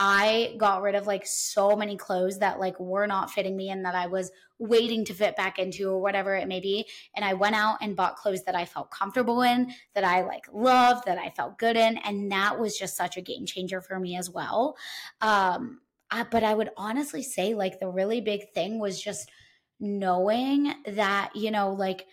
[0.02, 3.84] I got rid of like so many clothes that like were not fitting me and
[3.84, 6.86] that I was waiting to fit back into or whatever it may be.
[7.14, 10.44] And I went out and bought clothes that I felt comfortable in, that I like
[10.50, 11.98] loved, that I felt good in.
[11.98, 14.74] And that was just such a game changer for me as well.
[15.20, 19.30] Um, I, but I would honestly say like the really big thing was just
[19.78, 22.06] knowing that, you know, like,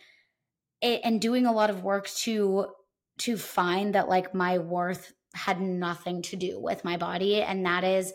[0.82, 2.68] it, and doing a lot of work to
[3.20, 7.42] to find that like my worth had nothing to do with my body.
[7.42, 8.14] And that is,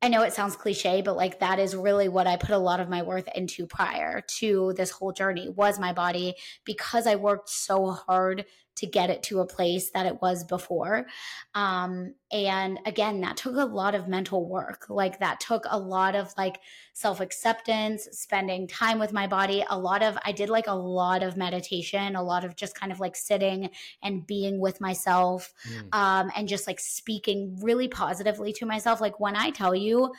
[0.00, 2.78] I know it sounds cliche, but like that is really what I put a lot
[2.78, 7.48] of my worth into prior to this whole journey was my body because I worked
[7.48, 8.44] so hard
[8.78, 11.06] to get it to a place that it was before.
[11.54, 14.86] Um, and again, that took a lot of mental work.
[14.88, 16.60] Like that took a lot of like
[16.92, 19.64] self acceptance, spending time with my body.
[19.68, 22.92] A lot of, I did like a lot of meditation, a lot of just kind
[22.92, 23.70] of like sitting
[24.02, 25.94] and being with myself mm.
[25.94, 29.00] um, and just like speaking really positively to myself.
[29.00, 30.12] Like when I tell you,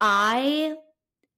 [0.00, 0.74] I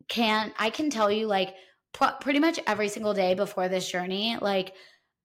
[0.08, 0.52] can't.
[0.58, 1.54] I can tell you like,
[1.92, 4.74] pr- pretty much every single day before this journey, like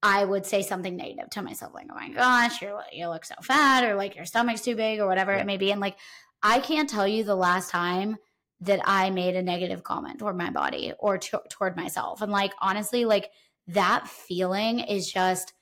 [0.04, 3.36] I would say something negative to myself, like, oh my gosh, you you look so
[3.42, 5.40] fat, or like your stomach's too big, or whatever yeah.
[5.40, 5.72] it may be.
[5.72, 5.98] And like,
[6.44, 8.18] I can't tell you the last time
[8.60, 12.22] that I made a negative comment toward my body or t- toward myself.
[12.22, 13.32] And like, honestly, like
[13.68, 15.54] that feeling is just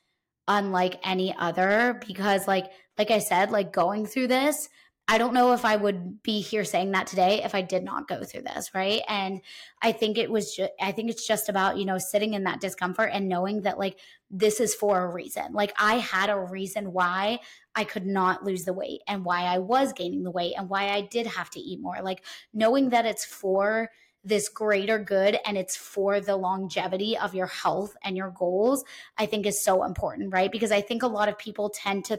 [0.48, 2.66] unlike any other because, like,
[2.98, 4.70] like I said, like going through this,
[5.12, 8.08] I don't know if I would be here saying that today if I did not
[8.08, 9.02] go through this, right?
[9.10, 9.42] And
[9.82, 12.62] I think it was just, I think it's just about, you know, sitting in that
[12.62, 14.00] discomfort and knowing that like
[14.30, 15.52] this is for a reason.
[15.52, 17.40] Like I had a reason why
[17.76, 20.92] I could not lose the weight and why I was gaining the weight and why
[20.92, 21.98] I did have to eat more.
[22.02, 23.90] Like knowing that it's for
[24.24, 28.86] this greater good and it's for the longevity of your health and your goals,
[29.18, 30.52] I think is so important, right?
[30.52, 32.18] Because I think a lot of people tend to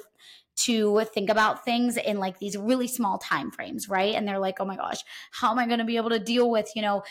[0.54, 4.14] to think about things in like these really small time frames, right?
[4.14, 6.50] And they're like, oh my gosh, how am I going to be able to deal
[6.50, 7.02] with, you know,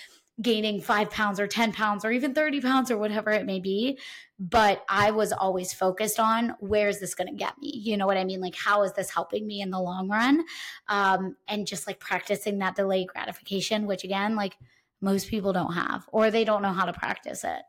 [0.42, 4.00] gaining five pounds or 10 pounds or even 30 pounds or whatever it may be.
[4.40, 7.80] But I was always focused on where is this going to get me?
[7.84, 8.42] You know what I mean?
[8.42, 10.44] Like, how is this helping me in the long run?
[10.88, 14.58] Um, and just like practicing that delayed gratification, which again, like
[15.02, 17.62] most people don't have or they don't know how to practice it.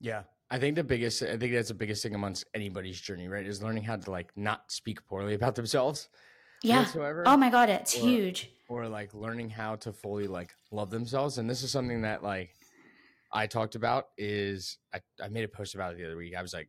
[0.00, 0.22] Yeah.
[0.50, 3.44] I think the biggest, I think that's the biggest thing amongst anybody's journey, right?
[3.44, 6.08] Is learning how to like not speak poorly about themselves.
[6.62, 6.80] Yeah.
[6.80, 8.50] Whatsoever, oh my God, it's or, huge.
[8.68, 11.38] Or like learning how to fully like love themselves.
[11.38, 12.50] And this is something that like
[13.32, 16.34] I talked about is I, I made a post about it the other week.
[16.36, 16.68] I was like,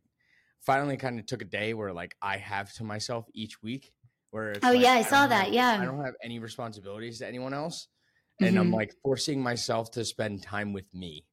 [0.60, 3.92] finally kind of took a day where like I have to myself each week
[4.30, 5.46] where Oh like, yeah, I, I saw that.
[5.46, 5.78] Have, yeah.
[5.80, 7.86] I don't have any responsibilities to anyone else.
[8.40, 8.58] And mm-hmm.
[8.58, 11.24] I'm like forcing myself to spend time with me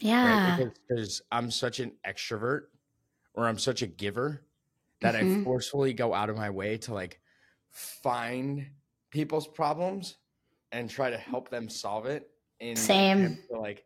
[0.00, 0.58] yeah.
[0.58, 0.70] Right?
[0.88, 2.62] Because I'm such an extrovert
[3.34, 4.42] or I'm such a giver
[5.00, 5.40] that mm-hmm.
[5.40, 7.20] I forcefully go out of my way to like
[7.70, 8.66] find
[9.10, 10.16] people's problems
[10.70, 12.30] and try to help them solve it.
[12.60, 13.84] And same to like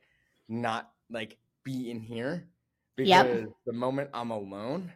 [0.49, 2.49] not like be in here
[2.97, 3.49] because yep.
[3.67, 4.93] the moment I'm alone,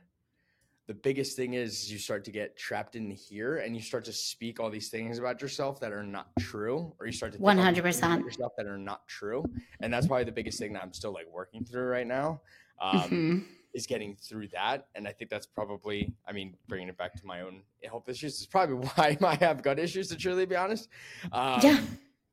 [0.91, 4.13] the biggest thing is you start to get trapped in here and you start to
[4.13, 7.47] speak all these things about yourself that are not true or you start to think
[7.47, 8.25] all about 100%.
[8.25, 9.45] yourself that are not true
[9.83, 12.41] and that's probably the biggest thing that i'm still like working through right now
[12.83, 13.45] um, Mhm.
[13.73, 17.25] is getting through that and i think that's probably i mean bringing it back to
[17.25, 20.89] my own health issues is probably why i have gut issues to truly be honest
[21.31, 21.79] um, Yeah.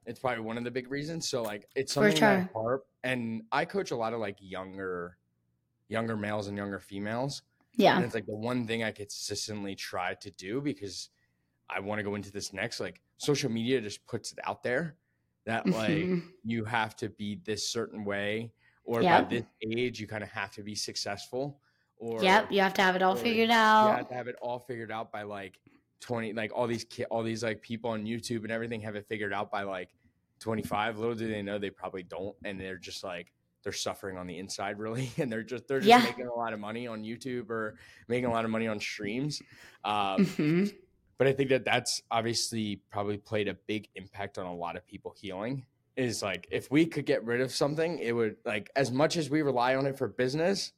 [0.08, 3.44] it's probably one of the big reasons so like it's For something that harp and
[3.52, 5.20] i coach a lot of like younger
[5.90, 7.44] younger males and younger females
[7.78, 8.02] and Yeah.
[8.02, 11.10] it's like the one thing I consistently try to do because
[11.70, 12.80] I want to go into this next.
[12.80, 14.96] Like social media just puts it out there
[15.46, 16.32] that like Mhm.
[16.44, 18.52] you have to be this certain way,
[18.84, 19.24] or Yep.
[19.24, 21.62] by this age you kind of have to be successful,
[21.98, 22.52] or Yep.
[22.52, 23.98] You have to have it all figured you out.
[23.98, 25.60] have to have it all figured out by like
[26.00, 26.34] twenty.
[26.34, 29.34] Like all these ki- all these like people on YouTube and everything have it figured
[29.34, 29.90] out by like
[30.40, 30.98] twenty five.
[31.00, 33.32] Little do they know they probably don't, and they're just like
[33.68, 36.02] they're suffering on the inside really and they're just they're just Yeah.
[36.02, 39.42] making a lot of money on youtube or making a lot of money on streams
[39.84, 40.74] um, Mhm.
[41.18, 44.88] but i think that that's obviously probably played a big impact on a lot of
[44.88, 45.66] people healing
[45.98, 49.30] is like if we could get rid of something it would like as much as
[49.30, 50.72] we rely on it for business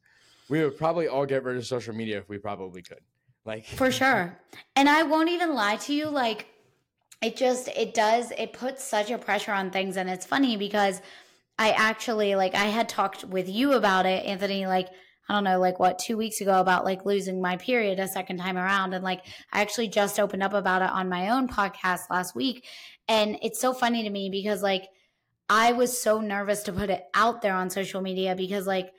[0.49, 3.03] we would probably all get rid of social media if we probably could
[3.45, 4.35] like For sure.
[4.75, 6.47] And I won't even lie to you like
[7.21, 11.01] it just it does it puts such a pressure on things and it's funny because
[11.59, 14.87] I actually like I had talked with you about it Anthony like
[15.27, 18.37] I don't know like what 2 weeks ago about like losing my period a second
[18.37, 22.09] time around and like I actually just opened up about it on my own podcast
[22.09, 22.65] last week
[23.09, 24.85] and it's so funny to me because like
[25.49, 28.91] I was so nervous to put it out there on social media because like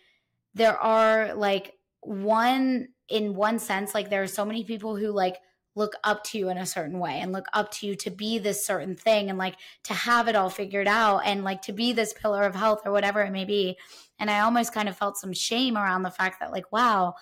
[0.52, 5.36] there are like one in one sense like there are so many people who like
[5.76, 8.38] look up to you in a certain way and look up to you to be
[8.38, 9.54] this certain thing and like
[9.84, 12.92] to have it all figured out and like to be this pillar of health or
[12.92, 13.78] whatever it may be.
[14.18, 17.14] And i almost kind of felt some shame around the fact that like wow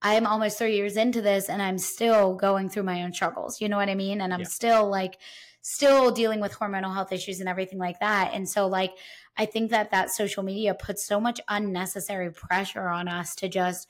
[0.00, 3.60] i'm almost 3 years into this and i'm still going through my own struggles.
[3.60, 4.20] You know what i mean?
[4.20, 4.46] And i'm Yeah.
[4.46, 5.18] still like
[5.60, 8.30] still dealing with hormonal health issues and everything like that.
[8.32, 8.92] And so like
[9.36, 13.88] i think that that social media puts so much unnecessary pressure on us to just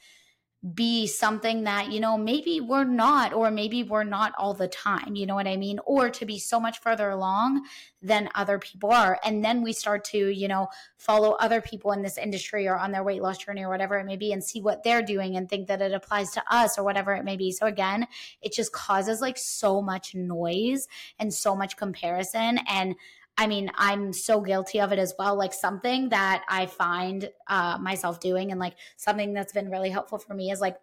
[0.75, 5.15] be something that you know maybe we're not or maybe we're not all the time
[5.15, 5.79] you know what i mean?
[5.87, 7.65] Or to be so much further along
[8.03, 9.19] than other people are.
[9.25, 12.91] And then we start to you know follow other people in this industry or on
[12.91, 15.49] their weight loss journey or whatever it may be and see what they're doing and
[15.49, 17.53] think that it applies to us or whatever it may be.
[17.53, 18.09] So again
[18.43, 20.89] it just causes like so much noise
[21.21, 22.59] and so much comparison.
[22.69, 22.97] And
[23.39, 25.37] I mean, I'm so guilty of it as well.
[25.37, 30.19] Like something that I find uh, myself doing, and like something that's been really helpful
[30.19, 30.77] for me is like,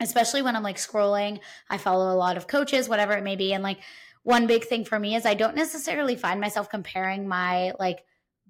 [0.00, 1.40] especially when I'm like scrolling,
[1.70, 3.54] I follow a lot of coaches, whatever it may be.
[3.54, 3.78] And like,
[4.22, 8.04] one big thing for me is I don't necessarily find myself comparing my like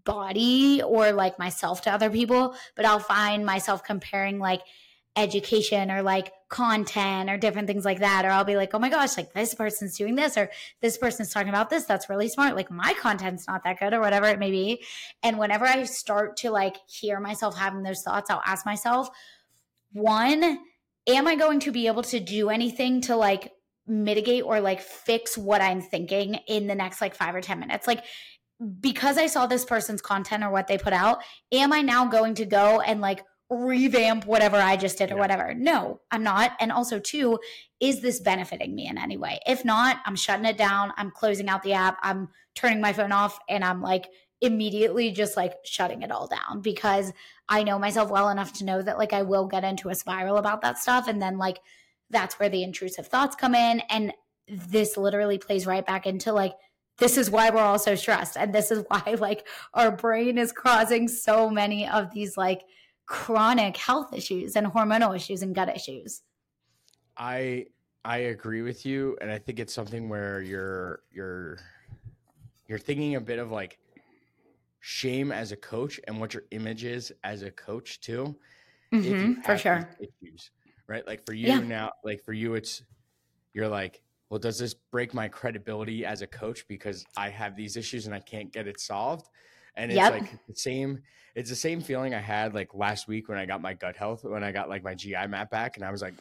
[0.04, 4.62] body or like myself to other people, but I'll find myself comparing like
[5.16, 8.24] education or like content or different things like that.
[8.24, 10.48] Or I'll be like, oh my gosh, like this person's doing this or
[10.80, 11.84] this person's talking about this.
[11.84, 12.54] That's really smart.
[12.54, 14.84] Like my content's not that good or whatever it may be.
[15.24, 19.08] And whenever I start to like hear myself having those thoughts, I'll ask myself,
[19.90, 20.60] one,
[21.08, 23.50] am I going to be able to do anything to like
[23.88, 27.88] mitigate or like fix what I'm thinking in the next like five or 10 minutes?
[27.88, 28.04] Like,
[28.80, 31.18] because I saw this person's content or what they put out,
[31.50, 35.20] am I now going to go and like revamp whatever I just did or Yeah.
[35.20, 35.54] whatever?
[35.54, 36.52] No, I'm not.
[36.60, 37.38] And also, two,
[37.80, 39.40] is this benefiting me in any way?
[39.46, 40.92] If not, I'm shutting it down.
[40.96, 41.98] I'm closing out the app.
[42.02, 44.08] I'm turning my phone off and I'm like
[44.40, 47.12] immediately just like shutting it all down because
[47.48, 50.36] I know myself well enough to know that like I will get into a spiral
[50.38, 51.08] about that stuff.
[51.08, 51.60] And then like
[52.10, 53.80] that's where the intrusive thoughts come in.
[53.90, 54.12] And
[54.48, 56.54] this literally plays right back into like,
[56.98, 58.36] this is why we're all so stressed.
[58.36, 62.62] And this is why like our brain is causing so many of these like
[63.06, 66.22] chronic health issues and hormonal issues and gut issues.
[67.16, 67.66] I
[68.04, 71.58] I agree with you, and I think it's something where you're you're
[72.66, 73.78] you're thinking a bit of like
[74.80, 78.38] shame as a coach and what your image is as a coach too.
[78.92, 79.98] Mhm, for sure.
[79.98, 80.50] issues,
[80.88, 81.06] right?
[81.06, 81.64] Like for you Yeah.
[81.64, 82.82] now, like for you, it's
[83.54, 87.76] you're like, well, does this break my credibility as a coach because I have these
[87.76, 89.28] issues and I can't get it solved?
[89.76, 90.12] And it's Yep.
[90.12, 91.02] like the same.
[91.34, 94.22] It's the same feeling I had like last week when I got my gut health,
[94.24, 96.14] when I got like my GI map back, and I was like,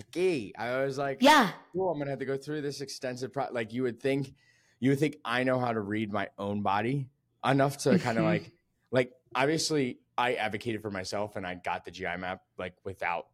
[0.00, 1.52] okay, I was like, Yeah.
[1.72, 4.34] cool, I'm gonna have to go through this extensive pro like you would think
[4.80, 7.08] you would think I know how to read my own body
[7.44, 8.50] enough to kind of like
[8.90, 13.26] like obviously I advocated for myself and I got the GI map like without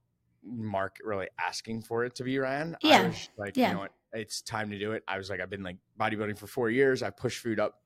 [0.43, 2.77] Mark really asking for it to be ran.
[2.85, 3.07] I Yeah.
[3.09, 3.69] was like, Yeah.
[3.69, 5.03] you know what, it's time to do it.
[5.09, 7.03] I was like, I've been like bodybuilding for four years.
[7.03, 7.81] I pushed food up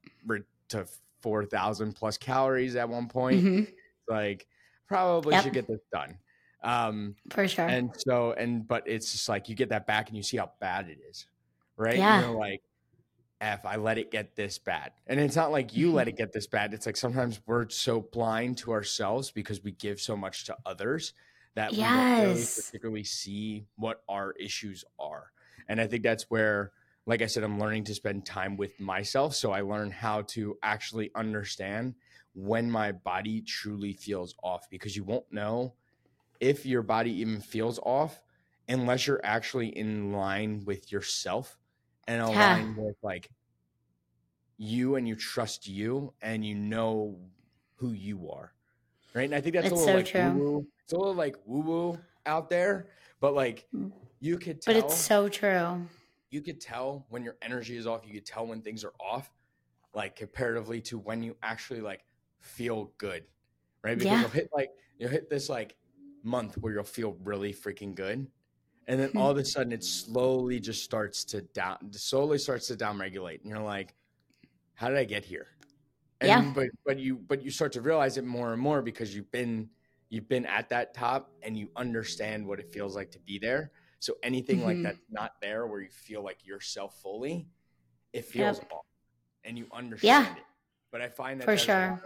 [0.70, 0.86] to
[1.22, 3.72] four thousand plus calories at one point Mhm.
[4.08, 4.46] like
[4.88, 5.44] probably Yep.
[5.44, 6.18] should get this done
[6.62, 7.68] Um, For sure.
[7.68, 10.52] and so, and but it's just like you get that back and you see how
[10.60, 11.26] bad it is,
[11.76, 11.96] right?
[11.98, 12.18] Yeah.
[12.18, 12.62] You're like,
[13.40, 14.92] F, I let it get this bad.
[15.06, 15.94] And it's not like you Mm-hmm.
[15.94, 16.74] let it get this bad.
[16.74, 21.14] It's like sometimes we're so blind to ourselves because we give so much to others
[21.54, 25.32] that we don't really particularly see what our issues are.
[25.68, 26.72] And I think that's where,
[27.08, 29.34] like I said, I'm learning to spend time with myself.
[29.34, 31.94] So I learn how to actually understand
[32.34, 35.74] when my body truly feels off because you won't know
[36.40, 38.22] if your body even feels off
[38.68, 41.58] unless you're actually in line with yourself
[42.06, 42.58] and Yeah.
[42.58, 43.30] align with like
[44.58, 47.18] you and you trust you and you know
[47.76, 48.52] who you are.
[49.14, 49.24] Right.
[49.24, 50.32] And I think that's a little so like true.
[50.34, 50.66] woo-woo.
[50.84, 52.88] It's a little like woo woo out there,
[53.20, 53.92] but like Mm.
[54.20, 55.86] you could tell but it's so true.
[56.30, 58.06] You could tell when your energy is off.
[58.06, 59.30] You could tell when things are off,
[59.94, 62.04] like comparatively to when you actually like
[62.40, 63.24] feel good,
[63.82, 63.98] right?
[63.98, 64.20] Because Yeah.
[64.20, 65.76] you'll hit like you'll hit this like
[66.22, 68.26] month where you'll feel really freaking good,
[68.86, 69.16] and then Hmm.
[69.18, 73.50] all of a sudden it slowly just starts to down, slowly starts to downregulate, and
[73.50, 73.94] you're like,
[74.74, 75.46] how did I get here?
[76.20, 76.52] And Yeah.
[76.54, 79.70] but but you but you start to realize it more and more because you've been
[80.10, 83.72] you've been at that top and you understand what it feels like to be there.
[84.00, 84.82] So anything like Mhm.
[84.84, 87.48] that's not there where you feel like yourself fully,
[88.12, 88.72] it feels Yep.
[88.72, 88.86] off
[89.44, 90.44] and you understand it.
[90.90, 92.00] But I find that For sure.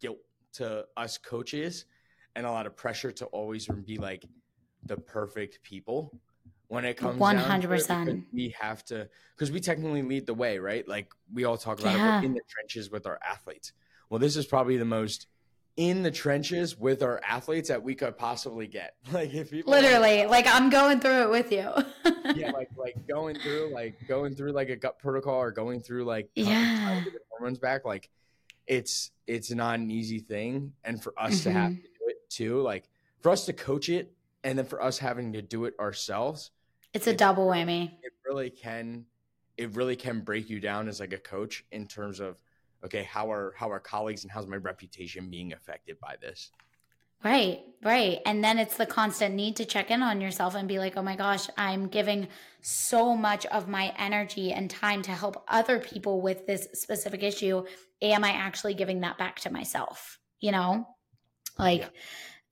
[0.00, 0.18] guilt
[0.54, 1.86] to us coaches
[2.34, 4.24] and a lot of pressure to always be like
[4.86, 6.20] the perfect people
[6.68, 8.26] when it comes down to it, 100%.
[8.32, 11.94] we have to because we technically lead the way right like we all talk about
[11.94, 12.18] it Yeah.
[12.20, 13.72] we're in the trenches with our athletes
[14.10, 15.26] well this is probably the most
[15.76, 20.26] in the trenches with our athletes that we could possibly get like if people Literally,
[20.26, 21.70] like I'm going through it with you.
[22.36, 26.04] yeah like like going through like going through like a gut protocol or going through
[26.04, 26.44] like Yeah.
[26.84, 28.10] trying to get the hormones back like
[28.66, 31.76] it's it's not an easy thing and for us to have Mhm.
[31.82, 32.88] to do it too like
[33.20, 34.12] for us to coach it
[34.44, 36.50] and then for us having to do it ourselves
[36.92, 37.92] It's a It's- double whammy.
[38.02, 39.06] it really can
[39.56, 42.40] it really can break you down as like a coach in terms of
[42.84, 46.52] okay how are how are colleagues and how's my reputation being affected by this
[47.24, 48.18] Right, right.
[48.26, 51.02] And then it's the constant need to check in on yourself and be like, oh
[51.02, 52.26] my gosh, I'm giving
[52.62, 57.64] so much of my energy and time to help other people with this specific issue.
[58.00, 60.18] Am I actually giving that back to myself?
[60.40, 60.88] You know,
[61.60, 61.88] like Yeah.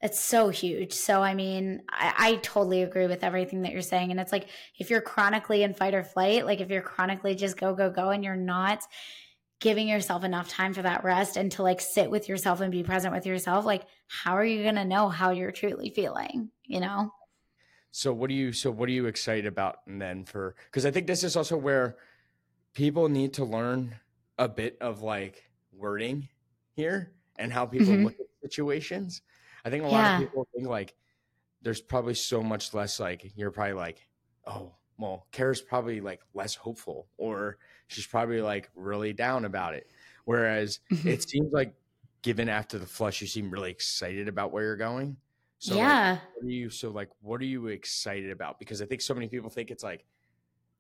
[0.03, 0.93] it's so huge.
[0.93, 4.13] So, I mean, I, I totally agree with everything that you're saying.
[4.13, 7.57] And it's like, if you're chronically in fight or flight, like if you're chronically just
[7.57, 8.85] go, go, go, and you're not
[9.61, 12.83] giving yourself enough time for that rest and to like sit with yourself and be
[12.83, 16.51] present with yourself, like, how are you going to know how you're truly feeling?
[16.65, 17.13] You know?
[17.93, 20.93] so what do you so what are you excited about and then for because i
[20.93, 21.97] think this is also where
[22.73, 23.97] people need to learn
[24.39, 26.29] a bit of like wording
[26.77, 28.05] here and how people Mhm.
[28.05, 29.23] look at situations
[29.65, 30.15] i think a lot Yeah.
[30.15, 30.95] of people think like
[31.63, 34.09] there's probably so much less like you're probably like
[34.47, 37.59] oh well kara's probably like less hopeful or
[37.91, 39.89] she's probably like really down about it
[40.25, 41.75] whereas it seems like
[42.23, 45.17] given after the flush you seem really excited about where you're going
[45.59, 46.19] so like, yeah.
[46.35, 49.29] what are you so like what are you excited about because i think so many
[49.29, 50.05] people think it's like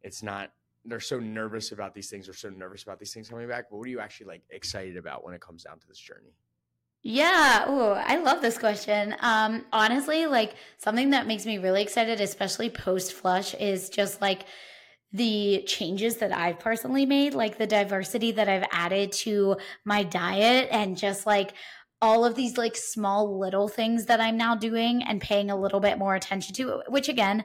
[0.02, 0.52] it's not
[0.86, 3.76] they're so nervous about these things or so nervous about these things coming back but
[3.76, 6.32] what are you actually like excited about when it comes down to this journey
[7.02, 7.64] Yeah.
[7.66, 9.16] Oh, I love this question.
[9.20, 14.44] Um, honestly, like something that makes me really excited, especially post flush, is just like
[15.12, 20.68] the changes that I've personally made, like the diversity that I've added to my diet
[20.70, 21.52] and just like
[22.00, 25.80] all of these like small little things that I'm now doing and paying a little
[25.80, 27.44] bit more attention to, which again,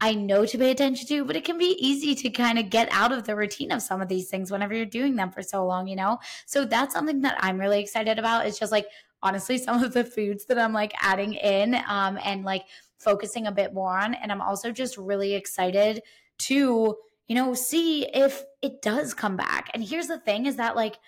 [0.00, 2.88] I know to pay attention to, but it can be easy to kind of get
[2.90, 5.64] out of the routine of some of these things whenever you're doing them for so
[5.64, 6.18] long, you know?
[6.46, 8.46] So that's something that I'm really excited about.
[8.46, 8.86] It's just like
[9.22, 12.64] honestly some of the foods that I'm like adding in um, and like
[12.98, 14.14] focusing a bit more on.
[14.14, 16.02] And I'm also just really excited
[16.46, 16.96] to,
[17.28, 19.70] you know, see if it does come back.
[19.74, 20.98] And here's the thing is that like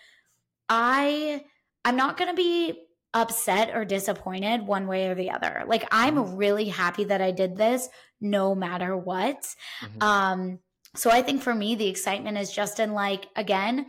[0.69, 1.45] I
[1.85, 2.81] I'm not going to be
[3.13, 5.65] upset or disappointed one way or the other.
[5.67, 7.89] Like I'm really happy that I did this
[8.21, 9.55] no matter what.
[9.83, 10.03] Mhm.
[10.03, 10.59] Um
[10.97, 13.87] so I think for me the excitement is just in like again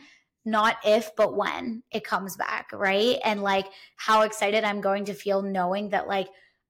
[0.48, 3.18] not if but when it comes back, right?
[3.24, 3.66] And like
[3.98, 6.28] how excited I'm going to feel knowing that like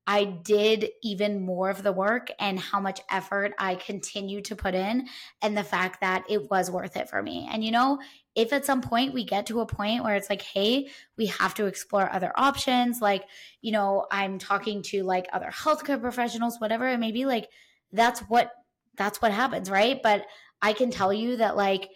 [0.07, 4.75] I did even more of the work and how much effort I continue to put
[4.75, 5.07] in
[5.41, 7.49] and the fact that it was worth it for me.
[7.51, 7.99] And you know,
[8.35, 11.55] if at some point we get to a point where it's like, hey, we have
[11.55, 13.23] to explore other options, like,
[13.61, 17.49] you know, I'm talking to like other healthcare professionals, whatever it may be, like
[17.91, 18.51] that's what
[18.97, 20.01] that's what happens, right?
[20.03, 20.25] But
[20.61, 21.89] I can tell you that like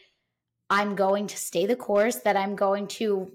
[0.69, 3.31] I'm going to stay the course, that I'm going to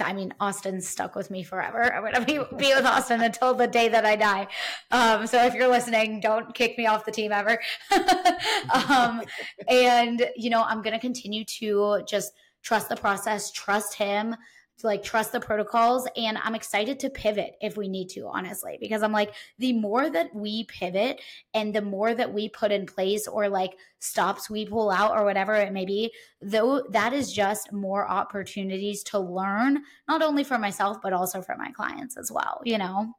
[0.00, 1.94] I mean, Austin's stuck with me forever.
[1.94, 4.48] I'm gonna be, be with Austin until the day that I die.
[4.90, 7.60] Um, so if you're listening, don't kick me off the team ever.
[8.88, 9.22] um,
[9.68, 12.32] and you know, I'm gonna continue to just
[12.62, 14.36] trust the process, trust him,
[14.84, 19.02] like trust the protocols and i'm excited to pivot if we need to honestly because
[19.02, 21.20] i'm like the more that we pivot
[21.54, 25.24] and the more that we put in place or like stops we pull out or
[25.24, 30.58] whatever it may be though that is just more opportunities to learn not only for
[30.58, 33.12] myself but also for my clients as well you know?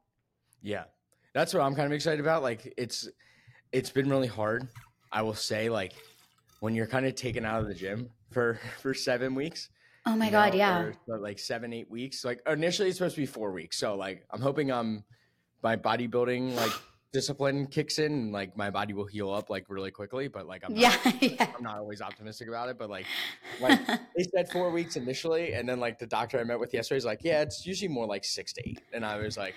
[0.61, 0.83] Yeah.
[1.33, 3.07] That's what i'm kind of excited about like it's
[3.71, 4.67] it's been really hard
[5.11, 5.93] i will say like
[6.59, 9.69] when you're kind of taken out of the gym for for seven weeks
[10.05, 10.91] Oh my god, know, yeah.
[11.07, 12.25] like seven, eight weeks.
[12.25, 13.77] Like initially it's supposed to be four weeks.
[13.77, 15.03] So like I'm hoping um
[15.61, 16.71] my bodybuilding like
[17.13, 20.27] discipline kicks in and like my body will heal up like really quickly.
[20.27, 21.47] But like I'm not, yeah, yeah.
[21.55, 22.79] I'm not always optimistic about it.
[22.79, 23.05] But like
[23.59, 23.85] like
[24.17, 27.05] they said four weeks initially, and then like the doctor I met with yesterday is
[27.05, 28.81] like, yeah, it's usually more like six to eight.
[28.93, 29.53] And I was like,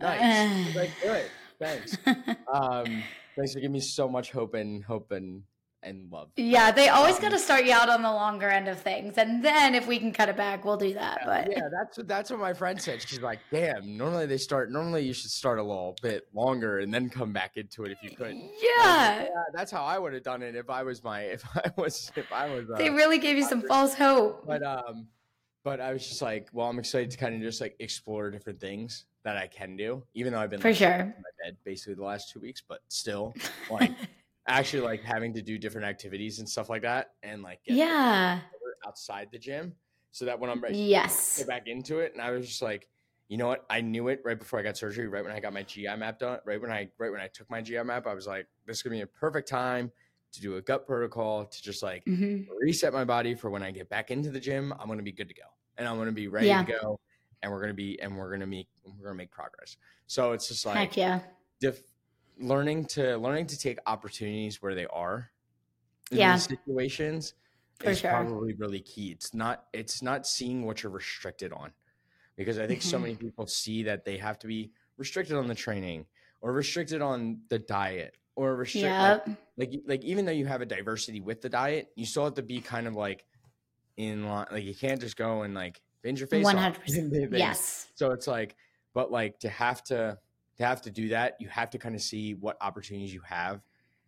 [0.00, 0.74] nice.
[0.74, 1.24] like, good.
[1.58, 1.96] Thanks.
[2.52, 3.02] Um
[3.34, 5.42] thanks for giving me so much hope and hope and
[5.82, 6.30] and love.
[6.36, 9.18] Yeah, they always um, got to start you out on the longer end of things,
[9.18, 11.18] and then if we can cut it back, we'll do that.
[11.20, 13.02] Yeah, but yeah, that's that's what my friend said.
[13.02, 14.70] She's like, "Damn, normally they start.
[14.70, 17.98] Normally you should start a little bit longer and then come back into it if
[18.02, 21.02] you could." Yeah, like, yeah that's how I would have done it if I was
[21.02, 22.70] my if I was if I was.
[22.70, 24.46] Uh, they really gave you some false hope.
[24.46, 25.06] But um,
[25.64, 28.60] but I was just like, well, I'm excited to kind of just like explore different
[28.60, 31.56] things that I can do, even though I've been for like, sure in my bed
[31.64, 33.34] basically the last two weeks, but still
[33.70, 33.92] like
[34.46, 38.40] actually like having to do different activities and stuff like that and like yeah.
[38.86, 39.74] outside the gym
[40.10, 42.88] so that when i'm ready yes go back into it and i was just like
[43.28, 43.64] you know what?
[43.70, 46.18] I knew it right before i got surgery right when i got my gi map
[46.18, 48.78] done right when i right when i took my gi map i was like this
[48.78, 49.90] is gonna be a perfect time
[50.32, 52.42] to do a gut protocol to just like mm-hmm.
[52.60, 55.28] reset my body for when i get back into the gym i'm gonna be good
[55.28, 55.42] to go
[55.78, 56.64] and i'm gonna be ready yeah.
[56.64, 57.00] to go
[57.42, 59.76] and we're gonna be and we're gonna make we're gonna make progress.
[60.06, 61.20] So it's just like Heck yeah
[62.42, 65.30] learning to learning to take opportunities where they are
[66.10, 66.34] in yeah.
[66.34, 67.34] these situations
[67.78, 68.10] For is sure.
[68.10, 69.10] probably really key.
[69.10, 71.72] It's not it's not seeing what you're restricted on.
[72.36, 72.88] Because I think mm-hmm.
[72.90, 76.06] so many people see that they have to be restricted on the training
[76.40, 79.28] or restricted on the diet or restricted yep.
[79.56, 82.34] like, like like even though you have a diversity with the diet, you still have
[82.34, 83.24] to be kind of like
[83.96, 87.28] in line like you can't just go and like binge your face 100%.
[87.38, 87.88] yes.
[87.94, 88.56] So it's like
[88.94, 90.18] but like to have to
[90.58, 93.62] to have to do that, you have to kind of see what opportunities you have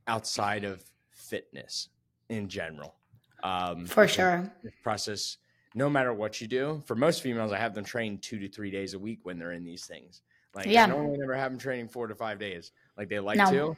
[0.07, 1.89] outside of fitness
[2.29, 2.95] in general.
[3.43, 4.51] Um, For sure.
[4.83, 5.39] Process,
[5.75, 6.83] no matter what you do.
[6.87, 9.53] For most females, I have them train two to three days a week when they're
[9.53, 10.23] in these things.
[10.55, 10.85] Like, yeah.
[10.85, 13.51] I normally never have them training four to five days like they like no.
[13.51, 13.77] to.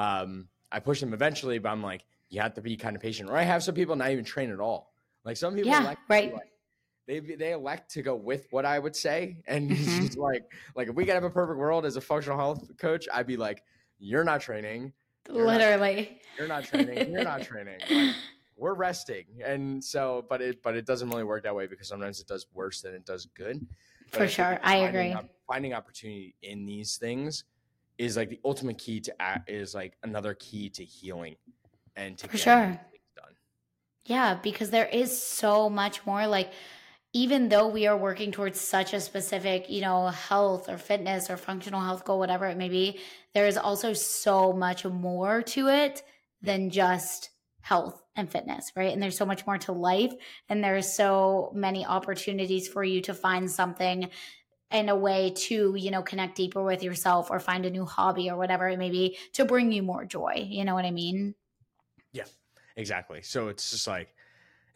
[0.00, 3.30] Um, I push them eventually, but I'm like, you have to be kind of patient.
[3.30, 4.92] Or I have some people not even train at all.
[5.24, 6.32] Like some people, yeah, like, right.
[6.32, 6.52] Like,
[7.08, 10.06] they they elect to go with what I would say, and mm-hmm.
[10.06, 10.44] just like
[10.76, 13.36] like if we could have a perfect world as a functional health coach, I'd be
[13.36, 13.64] like,
[13.98, 14.92] you're not training,
[15.32, 17.78] you're literally, not, you're not training, you're not training.
[17.90, 18.14] Like,
[18.56, 22.20] we're resting, and so but it but it doesn't really work that way because sometimes
[22.20, 23.66] it does worse than it does good.
[24.10, 25.16] But For sure, I agree.
[25.46, 27.44] finding opportunity in these things
[27.96, 29.14] is like the ultimate key to
[29.46, 31.36] is like another key to healing
[31.96, 32.80] and to For sure.
[34.04, 36.50] Yeah, because there is so much more like
[37.18, 41.36] even though we are working towards such a specific, you know, health or fitness or
[41.36, 43.00] functional health goal, whatever it may be,
[43.34, 46.04] there is also so much more to it
[46.42, 48.92] than just health and fitness, right?
[48.92, 50.12] And there's so much more to life.
[50.48, 54.08] And there's so many opportunities for you to find something
[54.70, 58.30] in a way to, you know, connect deeper with yourself or find a new hobby
[58.30, 60.46] or whatever it may be to bring you more joy.
[60.48, 61.34] You know what I mean?
[62.12, 62.26] Yeah,
[62.76, 63.22] exactly.
[63.22, 64.14] So it's just like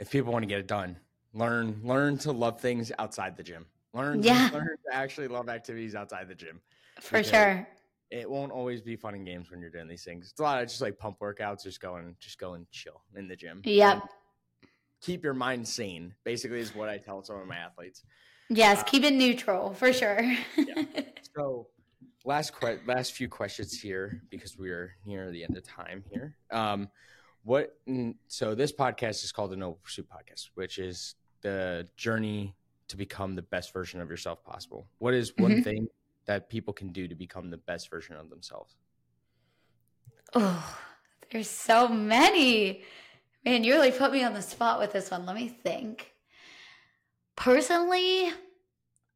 [0.00, 0.96] if people want to get it done,
[1.34, 3.66] learn learn to love things outside the gym.
[3.94, 4.48] Learn yeah.
[4.48, 6.60] to, learn to actually love activities outside the gym
[7.00, 7.66] for sure.
[8.10, 10.30] it won't always be fun and games when you're doing these things.
[10.30, 13.28] It's a lot of just like pump workouts just going just go and chill in
[13.28, 13.62] the gym.
[13.64, 14.02] Yep.
[15.00, 18.04] Keep your mind sane basically is what i tell some of my athletes.
[18.48, 20.22] Yes uh, keep it neutral for sure.
[20.56, 20.84] Yeah.
[21.36, 21.68] so
[22.24, 26.36] last que- last few questions here because we are near the end of time here.
[26.50, 26.88] Um
[27.44, 27.76] what
[28.28, 32.54] so this podcast is called the noble pursuit podcast which is the journey
[32.88, 34.86] to become the best version of yourself possible?
[34.98, 35.62] What is one mm-hmm.
[35.62, 35.88] thing
[36.26, 38.76] that people can do to become the best version of themselves?
[40.34, 40.78] Oh,
[41.30, 42.84] there's so many.
[43.44, 45.26] Man, you really put me on the spot with this one.
[45.26, 46.12] Let me think.
[47.36, 48.30] Personally,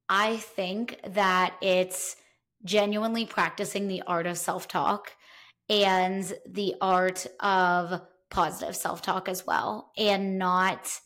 [0.09, 2.17] I think that it's
[2.65, 5.13] genuinely practicing the art of self talk
[5.69, 8.01] and the art of
[8.31, 11.01] positive self talk as well, and not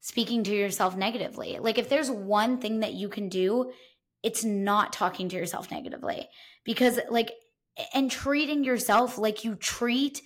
[0.00, 1.58] speaking to yourself negatively.
[1.58, 3.72] Like if there's one thing that you can do,
[4.22, 6.28] it's not talking to yourself negatively
[6.64, 7.32] because like
[7.94, 10.22] and treating yourself like you treat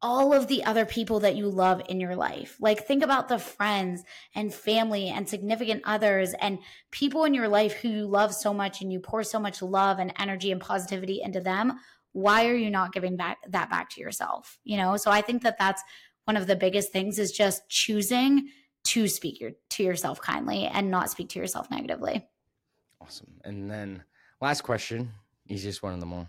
[0.00, 2.56] all of the other people that you love in your life.
[2.60, 4.04] Like, think about the friends
[4.34, 6.60] and family and significant others and
[6.92, 9.98] people in your life who you love so much and you pour so much love
[9.98, 11.80] and energy and positivity into them.
[12.12, 14.58] Why are you not giving back that back to yourself?
[14.62, 15.82] You know, so I think that that's
[16.26, 18.48] one of the biggest things is just choosing
[18.84, 22.26] to speak your, to yourself kindly and not speak to yourself negatively.
[23.00, 23.32] Awesome.
[23.44, 24.02] And then
[24.40, 25.12] last question,
[25.46, 26.28] easiest one of them all.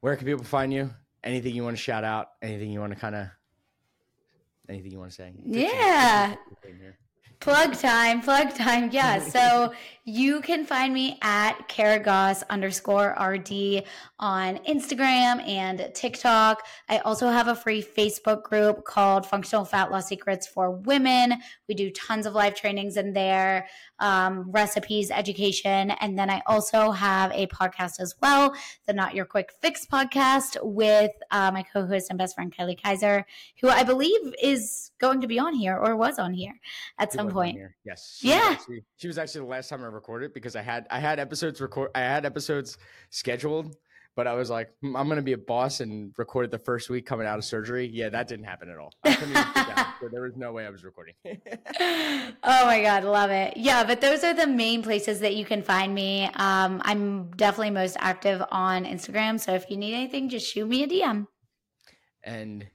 [0.00, 0.90] Where can people find you?
[1.22, 2.28] Anything you want to shout out?
[2.42, 3.28] Anything you want to kind of,
[4.68, 5.32] anything you want to say?
[5.44, 6.36] Yeah.
[7.44, 8.88] Plug time, plug time.
[8.90, 9.18] Yeah.
[9.34, 9.74] So
[10.06, 13.84] you can find me at Kara underscore RD
[14.18, 16.62] on Instagram and TikTok.
[16.90, 21.34] I also have a free Facebook group called Functional Fat Loss Secrets for Women.
[21.68, 23.66] We do tons of live trainings in there,
[23.98, 25.92] um, recipes, education.
[25.92, 28.54] And then I also have a podcast as well,
[28.86, 32.80] the Not Your Quick Fix podcast with uh, my co host and best friend, Kylie
[32.80, 33.24] Kaiser,
[33.62, 36.60] who I believe is going to be on here or was on here
[36.98, 37.58] at some point.
[37.84, 38.16] Yes.
[38.18, 38.48] She yeah.
[38.48, 41.18] Was actually, she was actually the last time I recorded because I had I had
[41.18, 42.78] episodes record I had episodes
[43.10, 43.76] scheduled,
[44.16, 47.04] but I was like, hmm, I'm gonna be a boss and recorded the first week
[47.06, 47.90] coming out of surgery.
[47.92, 48.92] Yeah, that didn't happen at all.
[49.04, 51.14] down, so there was no way I was recording.
[51.26, 53.56] oh my god, love it.
[53.56, 56.30] Yeah, but those are the main places that you can find me.
[56.36, 60.84] Um, I'm definitely most active on Instagram, so if you need anything, just shoot me
[60.84, 61.26] a DM.
[62.22, 62.66] And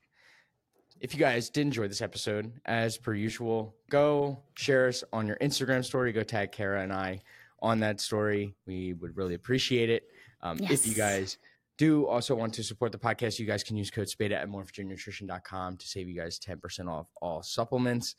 [1.01, 5.37] if you guys did enjoy this episode, as per usual, go share us on your
[5.37, 6.11] Instagram story.
[6.11, 7.21] Go tag Kara and I
[7.61, 8.55] on that story.
[8.65, 10.03] We would really appreciate it.
[10.41, 10.71] Um, yes.
[10.71, 11.37] If you guys
[11.77, 15.77] do also want to support the podcast, you guys can use code SPADA at morphogennutrition.com
[15.77, 18.15] to save you guys 10% off all supplements.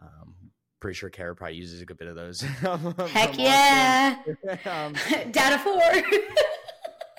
[0.00, 0.34] Um,
[0.80, 2.40] pretty sure Kara probably uses a good bit of those.
[3.10, 4.18] Heck yeah.
[4.64, 4.94] um,
[5.30, 5.80] Data four.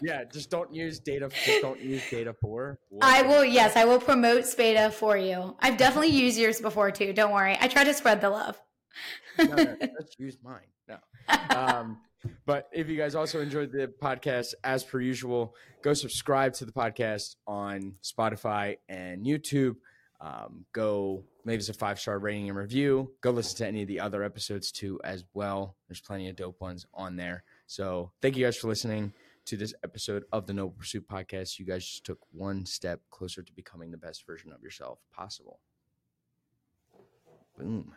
[0.02, 1.30] Yeah, just don't use data.
[1.46, 2.80] Just don't use data for.
[3.02, 3.46] I will.
[3.46, 5.56] Yes, I will promote Spada for you.
[5.60, 7.14] I've definitely used yours before too.
[7.14, 7.58] Don't worry.
[7.60, 8.60] I try to spread the love.
[9.38, 10.60] no, no, let's use mine.
[10.88, 10.98] No.
[11.56, 11.98] Um,
[12.46, 16.72] but if you guys also enjoyed the podcast, as per usual, go subscribe to the
[16.72, 19.76] podcast on Spotify and YouTube.
[20.20, 23.12] Um, go leave us a five star rating and review.
[23.22, 25.76] Go listen to any of the other episodes too, as well.
[25.88, 27.44] There's plenty of dope ones on there.
[27.66, 29.14] So thank you guys for listening
[29.52, 31.60] to this episode of the Noble Pursuit podcast.
[31.60, 35.60] You guys just took one step closer to becoming the best version of yourself possible.
[37.58, 37.94] Boom.